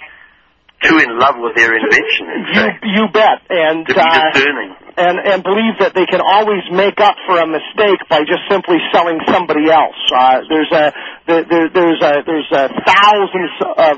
[0.88, 4.32] Too in love with their invention, in you fact, you bet, and to be uh,
[4.32, 4.71] discerning.
[4.98, 8.78] and and believe that they can always make up for a mistake by just simply
[8.93, 9.98] selling somebody else.
[10.13, 10.93] Uh, there's a
[11.28, 13.95] there, there's a there's a thousands of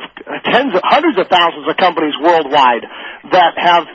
[0.47, 2.88] tens of hundreds of thousands of companies worldwide
[3.32, 3.86] that have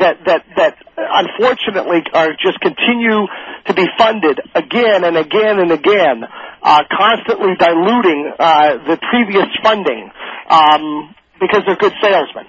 [0.00, 3.26] that that that unfortunately are just continue
[3.66, 6.24] to be funded again and again and again,
[6.62, 10.10] uh, constantly diluting uh, the previous funding
[10.50, 12.46] um, because they're good salesmen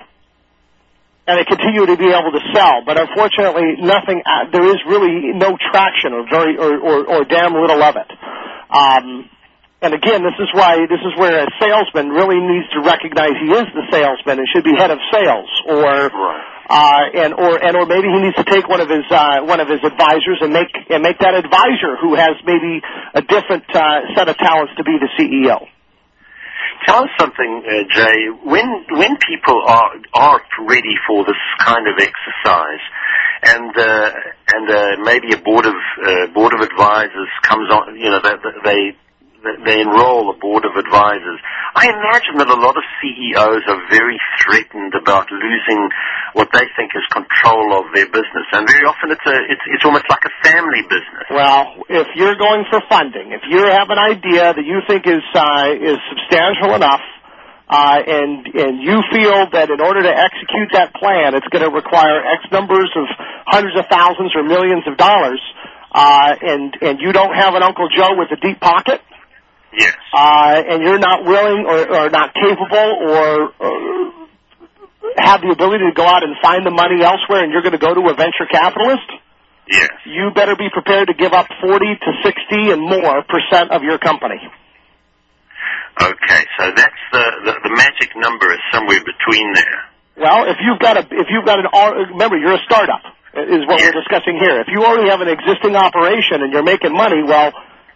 [1.30, 2.82] and they continue to be able to sell.
[2.86, 4.25] But unfortunately, nothing.
[4.25, 8.10] Uh, there is really no traction, or very, or, or, or damn little of it.
[8.73, 9.30] Um,
[9.82, 13.54] and again, this is why this is where a salesman really needs to recognize he
[13.54, 16.43] is the salesman and should be head of sales, or Right.
[16.67, 19.60] uh, and or and or maybe he needs to take one of his uh, one
[19.62, 22.82] of his advisors and make and make that advisor who has maybe
[23.13, 25.62] a different uh, set of talents to be the CEO.
[26.85, 28.29] Tell us something, uh, Jay.
[28.43, 32.83] When when people are are ready for this kind of exercise,
[33.43, 34.11] and uh,
[34.53, 38.35] and uh, maybe a board of uh, board of advisors comes on, you know, they,
[38.63, 38.81] they
[39.65, 41.39] they enroll a board of advisors.
[41.75, 45.81] I imagine that a lot of CEOs are very threatened about losing
[46.33, 49.85] what they think is control of their business, and very often it's a it's it's
[49.85, 51.25] almost like a family business.
[51.29, 55.21] Well, if you're going for funding, if you have an idea that you think is
[55.38, 57.05] uh, is substantial enough,
[57.69, 61.73] uh, and and you feel that in order to execute that plan, it's going to
[61.73, 63.05] require X numbers of
[63.45, 65.41] hundreds of thousands or millions of dollars,
[65.93, 69.01] uh, and and you don't have an Uncle Joe with a deep pocket
[69.77, 69.93] Yes.
[70.13, 74.27] uh, and you're not willing or, or not capable or uh,
[75.17, 77.81] have the ability to go out and find the money elsewhere and you're going to
[77.81, 79.07] go to a venture capitalist,
[79.69, 79.89] Yes.
[80.05, 83.99] you better be prepared to give up 40 to 60 and more percent of your
[83.99, 84.41] company.
[85.99, 89.77] Okay, so that's the, the the magic number is somewhere between there.
[90.15, 91.67] Well, if you've got a, if you've got an,
[92.15, 93.03] remember you're a startup
[93.35, 93.91] is what Yes.
[93.93, 94.59] we're discussing here.
[94.62, 97.51] If you already have an existing operation and you're making money, well,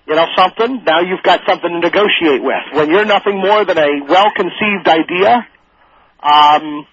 [0.05, 2.63] you know something, now you've got something to negotiate with.
[2.75, 5.47] When you're nothing more than a well-conceived idea,
[6.21, 6.85] um,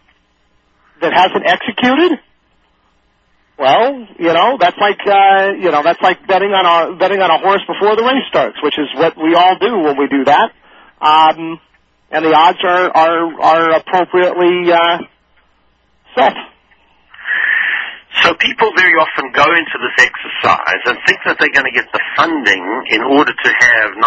[1.01, 2.19] that hasn't executed,
[3.59, 7.31] well, you know, that's like, uh, you know, that's like betting on a, betting on
[7.31, 10.25] a horse before the race starts, which is what we all do when we do
[10.25, 10.53] that.
[11.01, 11.61] Um,
[12.11, 14.99] and the odds are, are, are appropriately, uh,
[16.17, 16.35] set.
[18.25, 21.87] So people very often go into this exercise and think that they're going to get
[21.95, 24.03] the funding in order to have 90%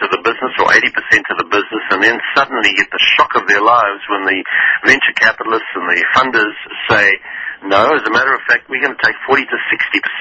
[0.00, 3.48] of the business or 80% of the business and then suddenly get the shock of
[3.48, 4.38] their lives when the
[4.84, 6.54] venture capitalists and the funders
[6.92, 7.06] say,
[7.64, 9.58] no, as a matter of fact, we're going to take 40 to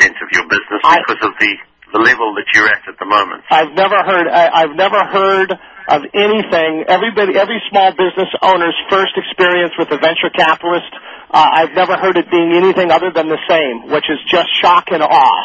[0.08, 1.52] 60% of your business I- because of the,
[1.92, 3.44] the level that you're at at the moment.
[3.52, 4.32] I've never heard.
[4.32, 5.52] I, I've never heard
[5.92, 6.88] of anything.
[6.88, 10.88] Everybody, every small business owner's first experience with a venture capitalist.
[11.30, 14.88] Uh, I've never heard it being anything other than the same, which is just shock
[14.96, 15.44] and awe.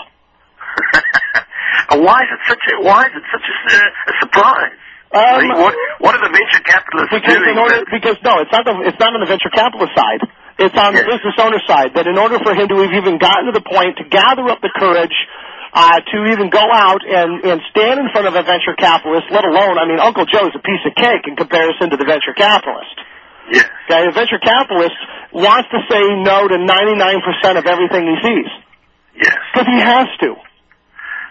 [1.98, 4.77] Why is it such a, why is it such a, a surprise?
[5.09, 5.73] Um, what,
[6.05, 7.57] what are the venture capitalists because doing?
[7.57, 10.21] in order, because no, it's not the, it's not on the venture capitalist side.
[10.61, 11.94] It's on the business owner side.
[11.97, 14.61] That in order for him to have even gotten to the point to gather up
[14.61, 15.14] the courage
[15.73, 19.47] uh, to even go out and and stand in front of a venture capitalist, let
[19.49, 22.97] alone, I mean, Uncle Joe's a piece of cake in comparison to the venture capitalist.
[23.55, 23.64] yes.
[23.88, 24.99] Okay, the venture capitalist
[25.33, 28.51] wants to say no to 99% of everything he sees
[29.25, 29.37] Yes.
[29.55, 30.37] because he has to.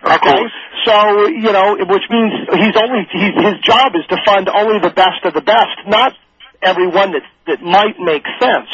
[0.03, 0.53] Of Okay, course.
[0.85, 4.93] so you know, which means he's only he's, his job is to fund only the
[4.93, 6.13] best of the best, not
[6.61, 8.69] everyone that that might make sense.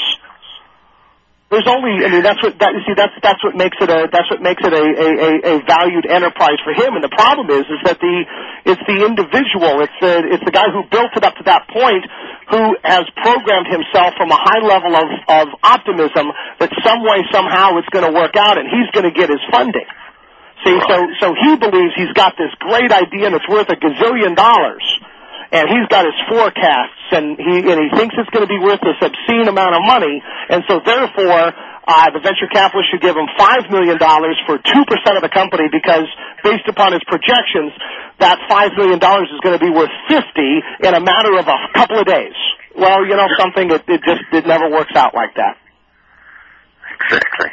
[1.54, 2.98] There's only, I mean, that's what that you see.
[2.98, 6.10] That's that's what makes it a that's what makes it a, a, a, a valued
[6.10, 6.98] enterprise for him.
[6.98, 8.16] And the problem is, is that the
[8.66, 12.10] it's the individual, it's the it's the guy who built it up to that point,
[12.50, 17.78] who has programmed himself from a high level of of optimism that some way somehow
[17.78, 19.86] it's going to work out, and he's going to get his funding.
[20.64, 24.36] See, so so he believes he's got this great idea and it's worth a gazillion
[24.36, 24.84] dollars,
[25.52, 28.80] and he's got his forecasts and he and he thinks it's going to be worth
[28.80, 31.52] this obscene amount of money, and so therefore
[31.84, 35.34] uh, the venture capitalist should give him five million dollars for two percent of the
[35.34, 36.08] company because
[36.48, 37.76] based upon his projections,
[38.24, 41.58] that five million dollars is going to be worth fifty in a matter of a
[41.76, 42.36] couple of days.
[42.76, 45.60] Well, you know something, it, it just it never works out like that.
[47.04, 47.52] Exactly.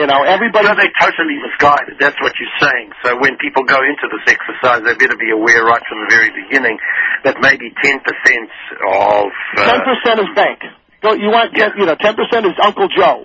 [0.00, 0.64] You know, everybody.
[0.64, 2.00] So they're totally misguided.
[2.00, 2.96] That's what you're saying.
[3.04, 6.32] So when people go into this exercise, they better be aware right from the very
[6.32, 6.80] beginning
[7.28, 9.28] that maybe 10% of...
[9.28, 10.64] Uh, Ten percent is bank.
[11.04, 13.24] You want you know ten percent is Uncle Joe.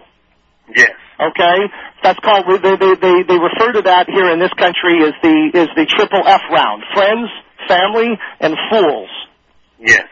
[0.74, 0.96] Yes.
[1.20, 1.58] Okay,
[2.04, 5.52] that's called they, they they they refer to that here in this country as the
[5.54, 7.28] is the triple F round: friends,
[7.68, 9.10] family, and fools.
[9.80, 10.08] Yes.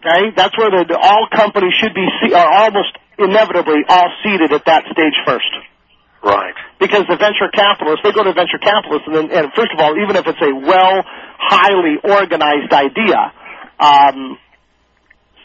[0.00, 4.64] Okay, that's where the, the all companies should be are almost inevitably all seated at
[4.66, 5.52] that stage first.
[6.22, 6.54] Right.
[6.78, 9.96] Because the venture capitalists, they go to venture capitalists, and then, and first of all,
[9.96, 11.00] even if it's a well,
[11.40, 13.32] highly organized idea,
[13.80, 14.36] um,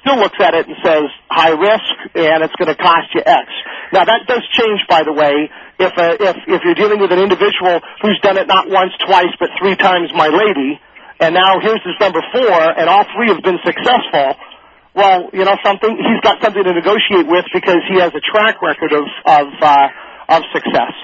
[0.03, 3.47] still looks at it and says high risk, and it's going to cost you X.
[3.93, 5.49] Now that does change, by the way,
[5.79, 9.31] if uh, if if you're dealing with an individual who's done it not once, twice,
[9.39, 10.79] but three times, my lady,
[11.19, 14.35] and now here's his number four, and all three have been successful.
[14.95, 18.61] Well, you know something, he's got something to negotiate with because he has a track
[18.63, 19.87] record of of uh,
[20.29, 20.95] of success.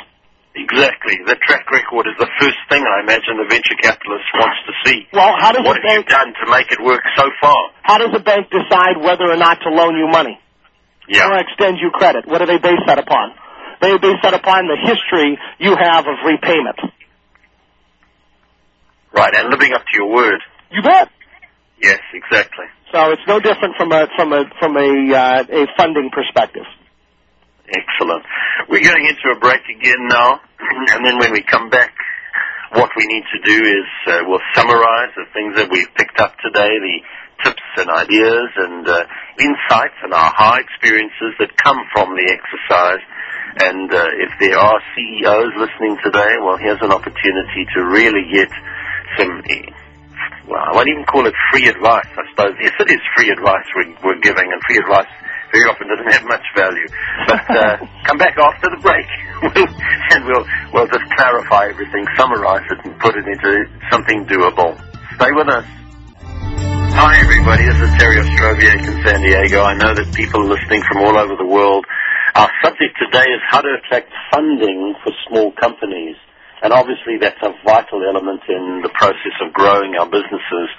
[0.55, 1.15] Exactly.
[1.27, 5.07] The track record is the first thing I imagine the venture capitalist wants to see.
[5.13, 7.59] Well, how does What a have you bank done to make it work so far?
[7.83, 10.39] how does a bank decide whether or not to loan you money
[11.07, 11.27] Yeah.
[11.31, 12.27] or extend you credit?
[12.27, 13.31] What do they base that upon?
[13.81, 16.79] They base that upon the history you have of repayment.
[19.13, 19.33] Right.
[19.35, 20.39] And living up to your word.
[20.71, 21.09] You bet.
[21.81, 22.65] Yes, exactly.
[22.91, 26.67] So it's no different from a from a from a uh, a funding perspective.
[27.71, 28.23] Excellent.
[28.67, 30.41] We're going into a break again now,
[30.91, 31.93] and then when we come back,
[32.73, 36.35] what we need to do is uh, we'll summarize the things that we've picked up
[36.43, 36.99] today, the
[37.43, 39.03] tips and ideas and uh,
[39.39, 43.03] insights and our high experiences that come from the exercise.
[43.55, 48.51] And uh, if there are CEOs listening today, well, here's an opportunity to really get
[49.17, 49.43] some
[50.51, 52.59] well, I won't even call it free advice, I suppose.
[52.59, 55.07] Yes, it is free advice we're, we're giving, and free advice
[55.55, 56.87] very often doesn't have much value.
[57.27, 57.75] But uh,
[58.07, 59.07] come back after the break,
[60.11, 60.43] and we'll
[60.75, 64.75] we'll just clarify everything, summarize it, and put it into something doable.
[65.15, 65.63] Stay with us.
[66.99, 67.63] Hi, everybody.
[67.63, 69.63] This is Terry Ostroviec in San Diego.
[69.63, 71.85] I know that people are listening from all over the world.
[72.35, 76.15] Our subject today is how to attract funding for small companies.
[76.61, 80.69] And obviously that's a vital element in the process of growing our businesses.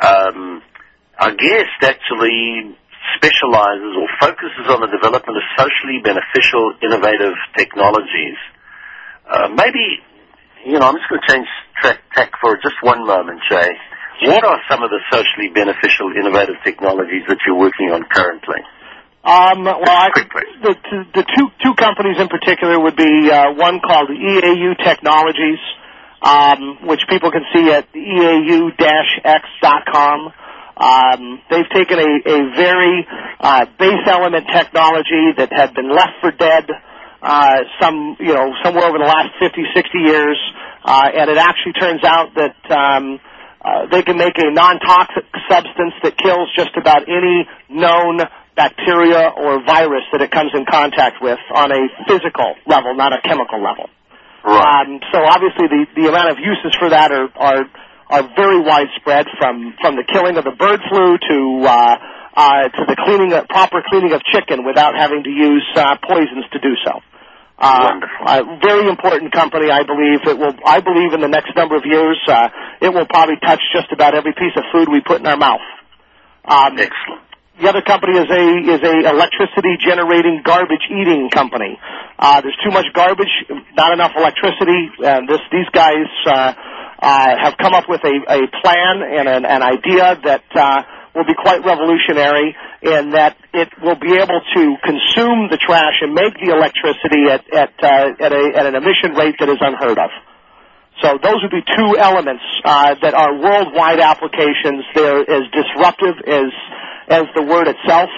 [0.00, 0.62] Um,
[1.18, 2.76] our guest actually
[3.18, 8.38] specializes or focuses on the development of socially beneficial, innovative technologies.
[9.26, 9.98] Uh, maybe,
[10.64, 11.48] you know, I'm just going to change
[11.82, 13.70] track, tack for just one moment, Jay.
[14.30, 18.62] What are some of the socially beneficial, innovative technologies that you're working on currently?
[19.26, 20.08] Um, well, I,
[20.62, 20.76] the,
[21.12, 25.58] the two two companies in particular would be uh, one called EAU Technologies,
[26.22, 28.72] um, which people can see at eau-x.com.
[30.78, 33.04] Um, they've taken a, a very
[33.40, 36.70] uh, base element technology that had been left for dead
[37.20, 40.38] uh, some you know somewhere over the last 50, 60 years,
[40.84, 43.18] uh, and it actually turns out that um,
[43.60, 48.20] uh, they can make a non-toxic substance that kills just about any known
[48.56, 53.20] bacteria or virus that it comes in contact with on a physical level, not a
[53.20, 53.92] chemical level.
[54.42, 54.88] Right.
[54.88, 57.62] Um, so obviously the, the amount of uses for that are, are,
[58.08, 61.38] are very widespread from, from the killing of the bird flu to,
[61.68, 61.96] uh,
[62.34, 66.48] uh, to the cleaning of, proper cleaning of chicken without having to use, uh, poisons
[66.52, 67.02] to do so.
[67.58, 70.20] Uh, a very important company, I believe.
[70.28, 72.48] It will, I believe in the next number of years, uh,
[72.80, 75.64] it will probably touch just about every piece of food we put in our mouth.
[76.44, 77.25] Um, Excellent.
[77.56, 81.80] The other company is a is a electricity generating garbage eating company.
[82.18, 83.32] Uh, there's too much garbage,
[83.74, 84.92] not enough electricity.
[85.00, 86.52] And this these guys uh,
[87.00, 90.82] uh, have come up with a, a plan and an, an idea that uh,
[91.16, 96.12] will be quite revolutionary in that it will be able to consume the trash and
[96.12, 99.96] make the electricity at at uh, at, a, at an emission rate that is unheard
[99.96, 100.10] of.
[101.02, 104.84] So those would be two elements uh, that are worldwide applications.
[104.94, 106.50] They're as disruptive as
[107.08, 108.10] as the word itself,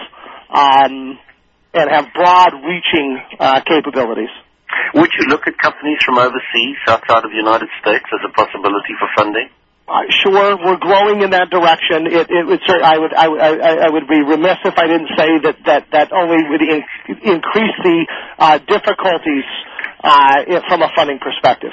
[0.49, 1.19] um,
[1.75, 4.33] and have broad-reaching uh, capabilities.
[4.95, 8.95] Would you look at companies from overseas, outside of the United States, as a possibility
[8.99, 9.49] for funding?
[9.89, 12.07] Uh, sure, we're growing in that direction.
[12.07, 15.29] It, it would, I would, I, I, I would be remiss if I didn't say
[15.45, 16.85] that that that only would in,
[17.25, 18.07] increase the
[18.39, 19.49] uh, difficulties
[20.05, 21.73] uh, from a funding perspective.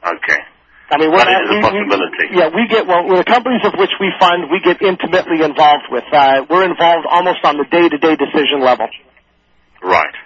[0.00, 0.40] Okay.
[0.90, 2.34] I mean, we're that is a possibility.
[2.34, 3.06] We, yeah, we get well.
[3.06, 6.02] The companies of which we fund, we get intimately involved with.
[6.10, 8.90] Uh, we're involved almost on the day-to-day decision level.
[9.78, 10.16] Right.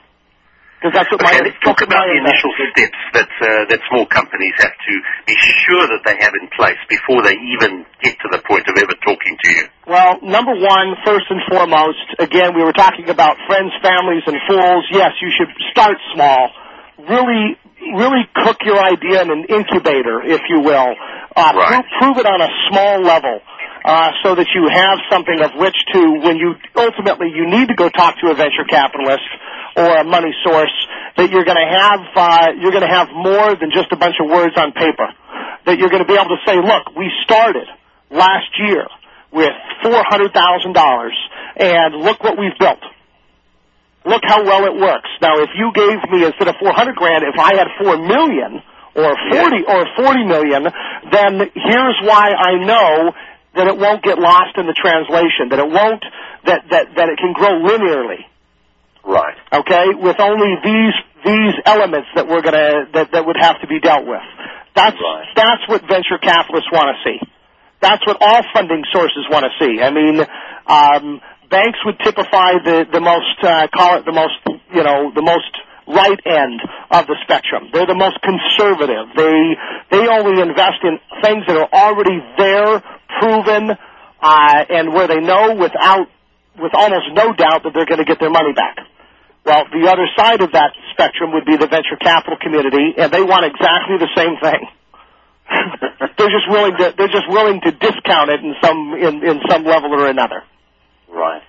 [0.81, 4.05] Because that's what okay, my, let's talk about the initial steps that uh, that small
[4.05, 4.95] companies have to
[5.25, 8.77] be sure that they have in place before they even get to the point of
[8.77, 9.65] ever talking to you.
[9.89, 14.85] Well, number one, first and foremost, again, we were talking about friends, families, and fools.
[14.93, 16.53] Yes, you should start small.
[17.01, 17.57] Really
[17.93, 20.95] really cook your idea in an incubator, if you will.
[21.37, 21.69] Uh, right.
[21.69, 23.41] prove, prove it on a small level.
[23.85, 27.75] Uh, so that you have something of which to, when you ultimately you need to
[27.77, 29.29] go talk to a venture capitalist
[29.77, 30.73] or a money source,
[31.19, 34.17] that you're going to have uh, you're going to have more than just a bunch
[34.25, 35.05] of words on paper.
[35.67, 37.69] That you're going to be able to say, look, we started
[38.09, 38.89] last year
[39.31, 41.13] with four hundred thousand dollars,
[41.57, 42.81] and look what we've built
[44.05, 45.11] look how well it works.
[45.21, 48.63] Now, if you gave me instead of 400 grand, if I had 4 million
[48.95, 50.63] or 40 or 40 million,
[51.11, 53.13] then here's why I know
[53.57, 56.03] that it won't get lost in the translation, that it won't
[56.47, 58.27] that that that it can grow linearly.
[59.05, 59.37] Right.
[59.53, 63.81] Okay, with only these these elements that we're gonna that that would have to be
[63.81, 64.23] dealt with.
[64.75, 65.27] That's right.
[65.37, 67.19] that's what venture capitalists want to see.
[67.81, 69.81] That's what all funding sources want to see.
[69.81, 70.19] I mean,
[70.67, 71.21] um,
[71.51, 74.39] banks would typify the the most uh, call it the most
[74.73, 75.53] you know the most
[75.87, 77.69] right end of the spectrum.
[77.73, 79.13] They're the most conservative.
[79.17, 79.37] They
[79.91, 82.83] they only invest in things that are already there,
[83.21, 86.09] proven, uh, and where they know without
[86.59, 88.79] with almost no doubt that they're going to get their money back.
[89.45, 93.21] Well, the other side of that spectrum would be the venture capital community, and they
[93.21, 94.63] want exactly the same thing.
[96.17, 99.65] they're just willing to they're just willing to discount it in some in in some
[99.65, 100.43] level or another.
[101.09, 101.43] Right.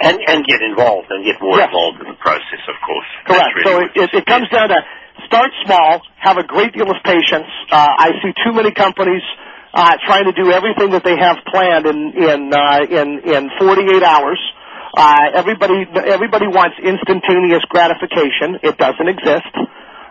[0.00, 1.68] And and get involved and get more Yes.
[1.68, 3.06] involved in the process, of course.
[3.26, 3.52] Correct.
[3.52, 4.80] That's So it, it, it comes down to
[5.26, 7.46] start small, have a great deal of patience.
[7.70, 9.22] Uh, I see too many companies
[9.74, 14.02] uh, trying to do everything that they have planned in in uh, in in 48
[14.02, 14.40] hours.
[14.96, 18.58] Uh, everybody everybody wants instantaneous gratification.
[18.62, 19.52] It doesn't exist.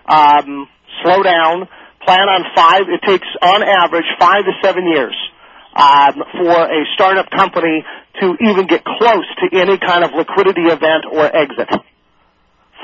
[0.08, 0.70] Um,
[1.04, 1.68] slow down.
[2.06, 2.88] Plan on five.
[2.88, 5.16] It takes on average five to seven years
[5.80, 7.84] um, for a startup company
[8.20, 11.70] to even get close to any kind of liquidity event or exit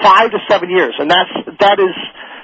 [0.01, 1.95] five to seven years, and that's that is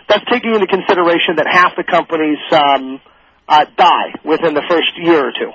[0.08, 3.00] that's taking into consideration that half the companies um,
[3.48, 5.52] uh, die within the first year or two.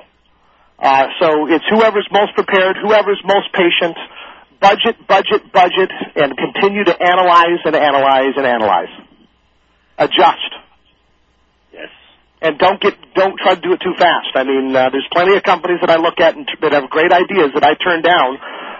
[0.78, 3.96] Uh, so it's whoever's most prepared, whoever's most patient.
[4.60, 8.88] Budget, budget, budget, and continue to analyze and analyze and analyze.
[9.98, 10.65] Adjust.
[12.42, 14.28] And don't get don't try to do it too fast.
[14.34, 17.12] I mean, uh, there's plenty of companies that I look at and that have great
[17.12, 18.38] ideas that I turn down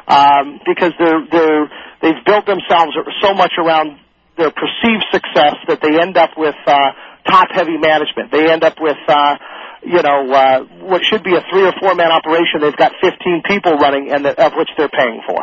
[0.09, 1.65] um, because they're they're
[2.03, 2.93] they've built themselves
[3.23, 3.99] so much around
[4.37, 6.93] their perceived success that they end up with uh,
[7.27, 8.31] top heavy management.
[8.31, 9.37] They end up with uh,
[9.83, 12.61] you know uh, what should be a three or four man operation.
[12.61, 15.41] They've got 15 people running and the, of which they're paying for,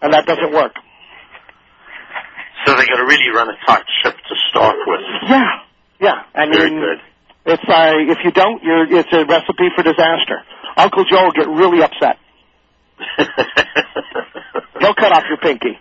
[0.00, 0.72] and that doesn't work.
[2.64, 5.00] So they got to really run a tight ship to start with.
[5.28, 5.60] Yeah,
[6.04, 6.22] yeah.
[6.34, 6.98] I Very mean, good.
[7.46, 10.42] It's uh, if you don't, you're it's a recipe for disaster.
[10.76, 12.18] Uncle Joe will get really upset.
[14.80, 15.78] He'll cut off your pinky.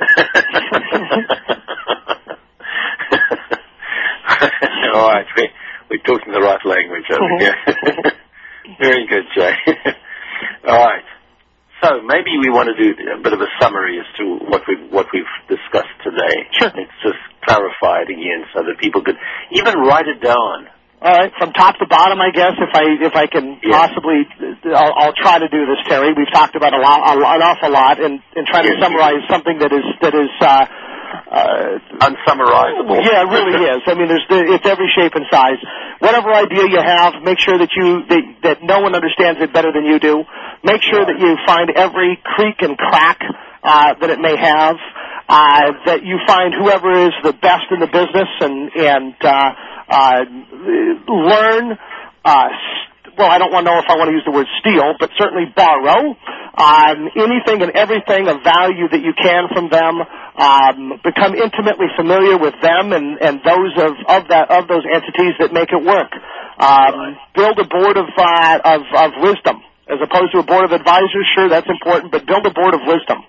[4.94, 5.48] All right, we,
[5.90, 7.56] we're talking the right language over here.
[8.78, 9.52] Very good, Jay.
[10.68, 11.04] All right.
[11.82, 14.90] So maybe we want to do a bit of a summary as to what we've
[14.92, 16.46] what we've discussed today.
[16.58, 16.70] Sure.
[16.76, 17.18] Let's just
[17.50, 19.16] clarify it again so that people could
[19.52, 20.70] even write it down.
[21.02, 23.88] All right, from top to bottom, I guess if I if I can Yeah.
[23.88, 24.20] possibly,
[24.76, 26.12] I'll, I'll try to do this, Terry.
[26.12, 28.82] We've talked about a lot, a, an awful lot, and and try to Yes.
[28.84, 30.28] summarize something that is that is.
[30.40, 30.66] Uh,
[31.30, 33.00] uh, Unsummarizable.
[33.02, 33.80] Yeah, it really is.
[33.86, 35.58] I mean, there's it's every shape and size.
[36.00, 39.72] Whatever idea you have, make sure that you that, that no one understands it better
[39.72, 40.24] than you do.
[40.64, 43.18] Make sure that you find every creak and crack
[43.62, 44.76] uh, that it may have.
[45.30, 49.50] Uh, that you find whoever is the best in the business and and uh,
[49.86, 50.26] uh,
[51.06, 51.78] learn.
[52.24, 52.48] Uh,
[53.14, 55.10] well, I don't want to know if I want to use the word steal, but
[55.14, 56.18] certainly borrow
[56.58, 60.02] um, anything and everything of value that you can from them.
[60.40, 65.36] Um, become intimately familiar with them and, and those of, of that of those entities
[65.38, 66.10] that make it work.
[66.58, 70.72] Um, Build a board of, uh, of of wisdom as opposed to a board of
[70.72, 71.26] advisors.
[71.34, 73.22] Sure, that's important, but build a board of wisdom.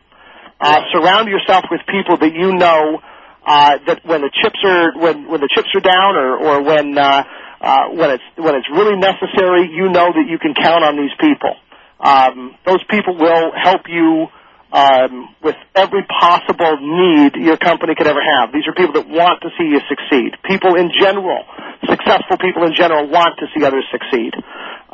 [0.61, 3.01] Uh, surround yourself with people that you know
[3.45, 6.95] uh, that when the chips are when when the chips are down or or when
[6.97, 7.23] uh,
[7.61, 11.13] uh, when it's when it's really necessary, you know that you can count on these
[11.17, 11.57] people.
[11.99, 14.27] Um, those people will help you
[14.71, 18.53] um, with every possible need your company could ever have.
[18.53, 20.37] These are people that want to see you succeed.
[20.45, 21.43] People in general,
[21.89, 24.33] successful people in general, want to see others succeed.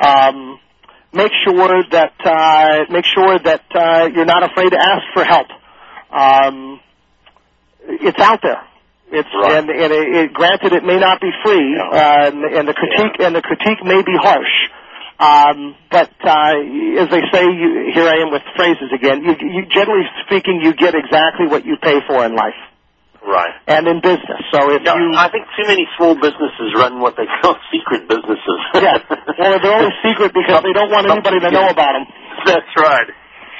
[0.00, 0.60] Um,
[1.12, 5.48] make sure that uh, make sure that uh, you're not afraid to ask for help.
[6.10, 6.80] Um,
[7.88, 8.62] it's out there.
[9.10, 9.56] It's Right.
[9.56, 12.28] and, and it, it, granted, it may not be free, Yeah.
[12.28, 14.54] um, and the critique and the critique may be harsh.
[15.18, 16.54] Um, but uh,
[17.02, 19.24] as they say, you, here I am with phrases again.
[19.24, 22.54] You, you, generally speaking, you get exactly what you pay for in life
[23.26, 23.50] Right.
[23.66, 24.44] and in business.
[24.54, 28.06] So if No, you I think too many small businesses run what they call secret
[28.06, 28.60] businesses.
[28.78, 29.02] yeah,
[29.40, 32.06] well, they're only secret because they don't want anybody to know about them.
[32.46, 33.08] That's right.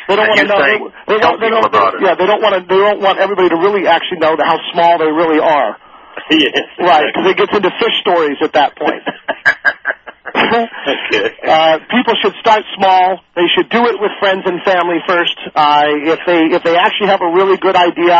[0.08, 0.60] They don't want to know.
[0.64, 1.36] They, they don't.
[1.40, 2.00] They don't.
[2.00, 2.60] Yeah, they don't want to.
[2.64, 5.76] They don't want everybody to really actually know how small they really are.
[6.30, 6.64] yes.
[6.80, 9.04] Right, because it gets into fish stories at that point.
[10.38, 11.34] okay.
[11.44, 13.20] Uh, people should start small.
[13.34, 15.36] They should do it with friends and family first.
[15.54, 18.18] Uh, if they if they actually have a really good idea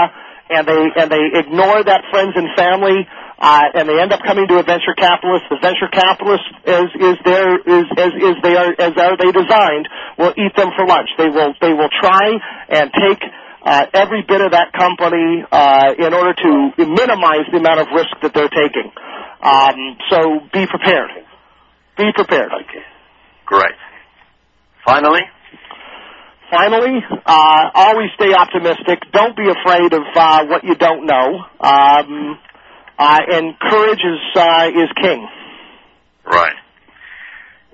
[0.51, 3.07] and they and they ignore that friends and family
[3.39, 7.17] uh, and they end up coming to a venture capitalist, the venture capitalist is is
[7.25, 9.87] there is as is they are as are they designed
[10.19, 11.09] will eat them for lunch.
[11.17, 13.23] They will they will try and take.
[13.61, 18.09] Uh, every bit of that company uh, in order to minimize the amount of risk
[18.23, 18.89] that they're taking.
[19.43, 21.11] Um, so be prepared.
[21.99, 22.51] Be prepared.
[22.55, 22.85] Okay.
[23.45, 23.75] Great.
[24.87, 25.21] Finally,
[26.51, 29.01] Finally, uh, always stay optimistic.
[29.13, 31.45] Don't be afraid of uh, what you don't know.
[31.61, 32.39] Um,
[32.99, 35.29] and courage is uh, is king.
[36.27, 36.57] right.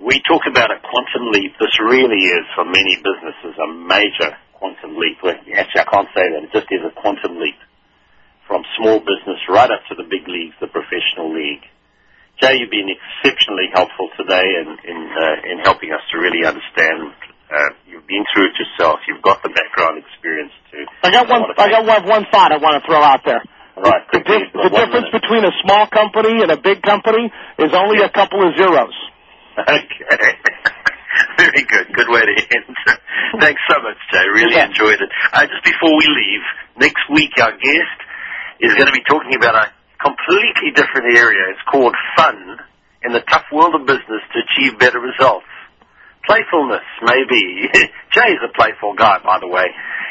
[0.01, 1.57] We talk about a quantum leap.
[1.59, 5.17] This really is, for many businesses, a major quantum leap.
[5.25, 6.45] Actually, I can't say that.
[6.45, 7.57] It just is a quantum leap
[8.47, 11.65] from small business right up to the big leagues, the professional league.
[12.43, 17.15] Jay, you've been exceptionally helpful today in in, uh, in helping us to really understand.
[17.49, 19.01] Uh, you've been through it yourself.
[19.09, 20.85] You've got the background experience too.
[21.01, 21.49] I got one.
[21.57, 23.41] I, I got one, one thought I want to throw out there.
[23.77, 24.03] Right.
[24.13, 25.19] The, di- the difference minute.
[25.23, 27.27] between a small company and a big company
[27.59, 28.95] is only a couple of zeros.
[29.59, 30.33] Okay.
[31.39, 31.87] Very good.
[31.95, 32.77] Good way to end.
[33.41, 34.27] Thanks so much, Jay.
[34.31, 34.67] Really Okay.
[34.67, 35.11] enjoyed it.
[35.33, 36.45] Uh, just before we leave,
[36.79, 37.99] next week our guest
[38.61, 39.67] is going to be talking about a
[40.03, 41.51] completely different area.
[41.51, 42.59] It's called fun
[43.03, 45.47] in the tough world of business to achieve better results.
[46.27, 47.69] Playfulness, maybe.
[48.15, 49.67] Jay's a playful guy, by the way.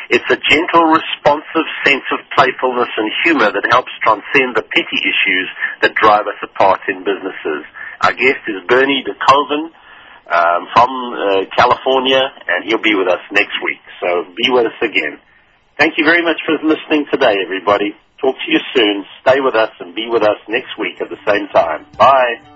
[0.10, 5.48] It's a gentle, responsive sense of playfulness and humor that helps transcend the petty issues
[5.82, 7.66] that drive us apart in businesses.
[8.02, 9.74] Our guest is Bernie De Koven
[10.30, 13.82] um, from uh, California, and he'll be with us next week.
[14.02, 15.18] So be with us again.
[15.80, 17.96] Thank you very much for listening today, everybody.
[18.22, 19.06] Talk to you soon.
[19.26, 21.88] Stay with us and be with us next week at the same time.
[21.98, 22.53] Bye.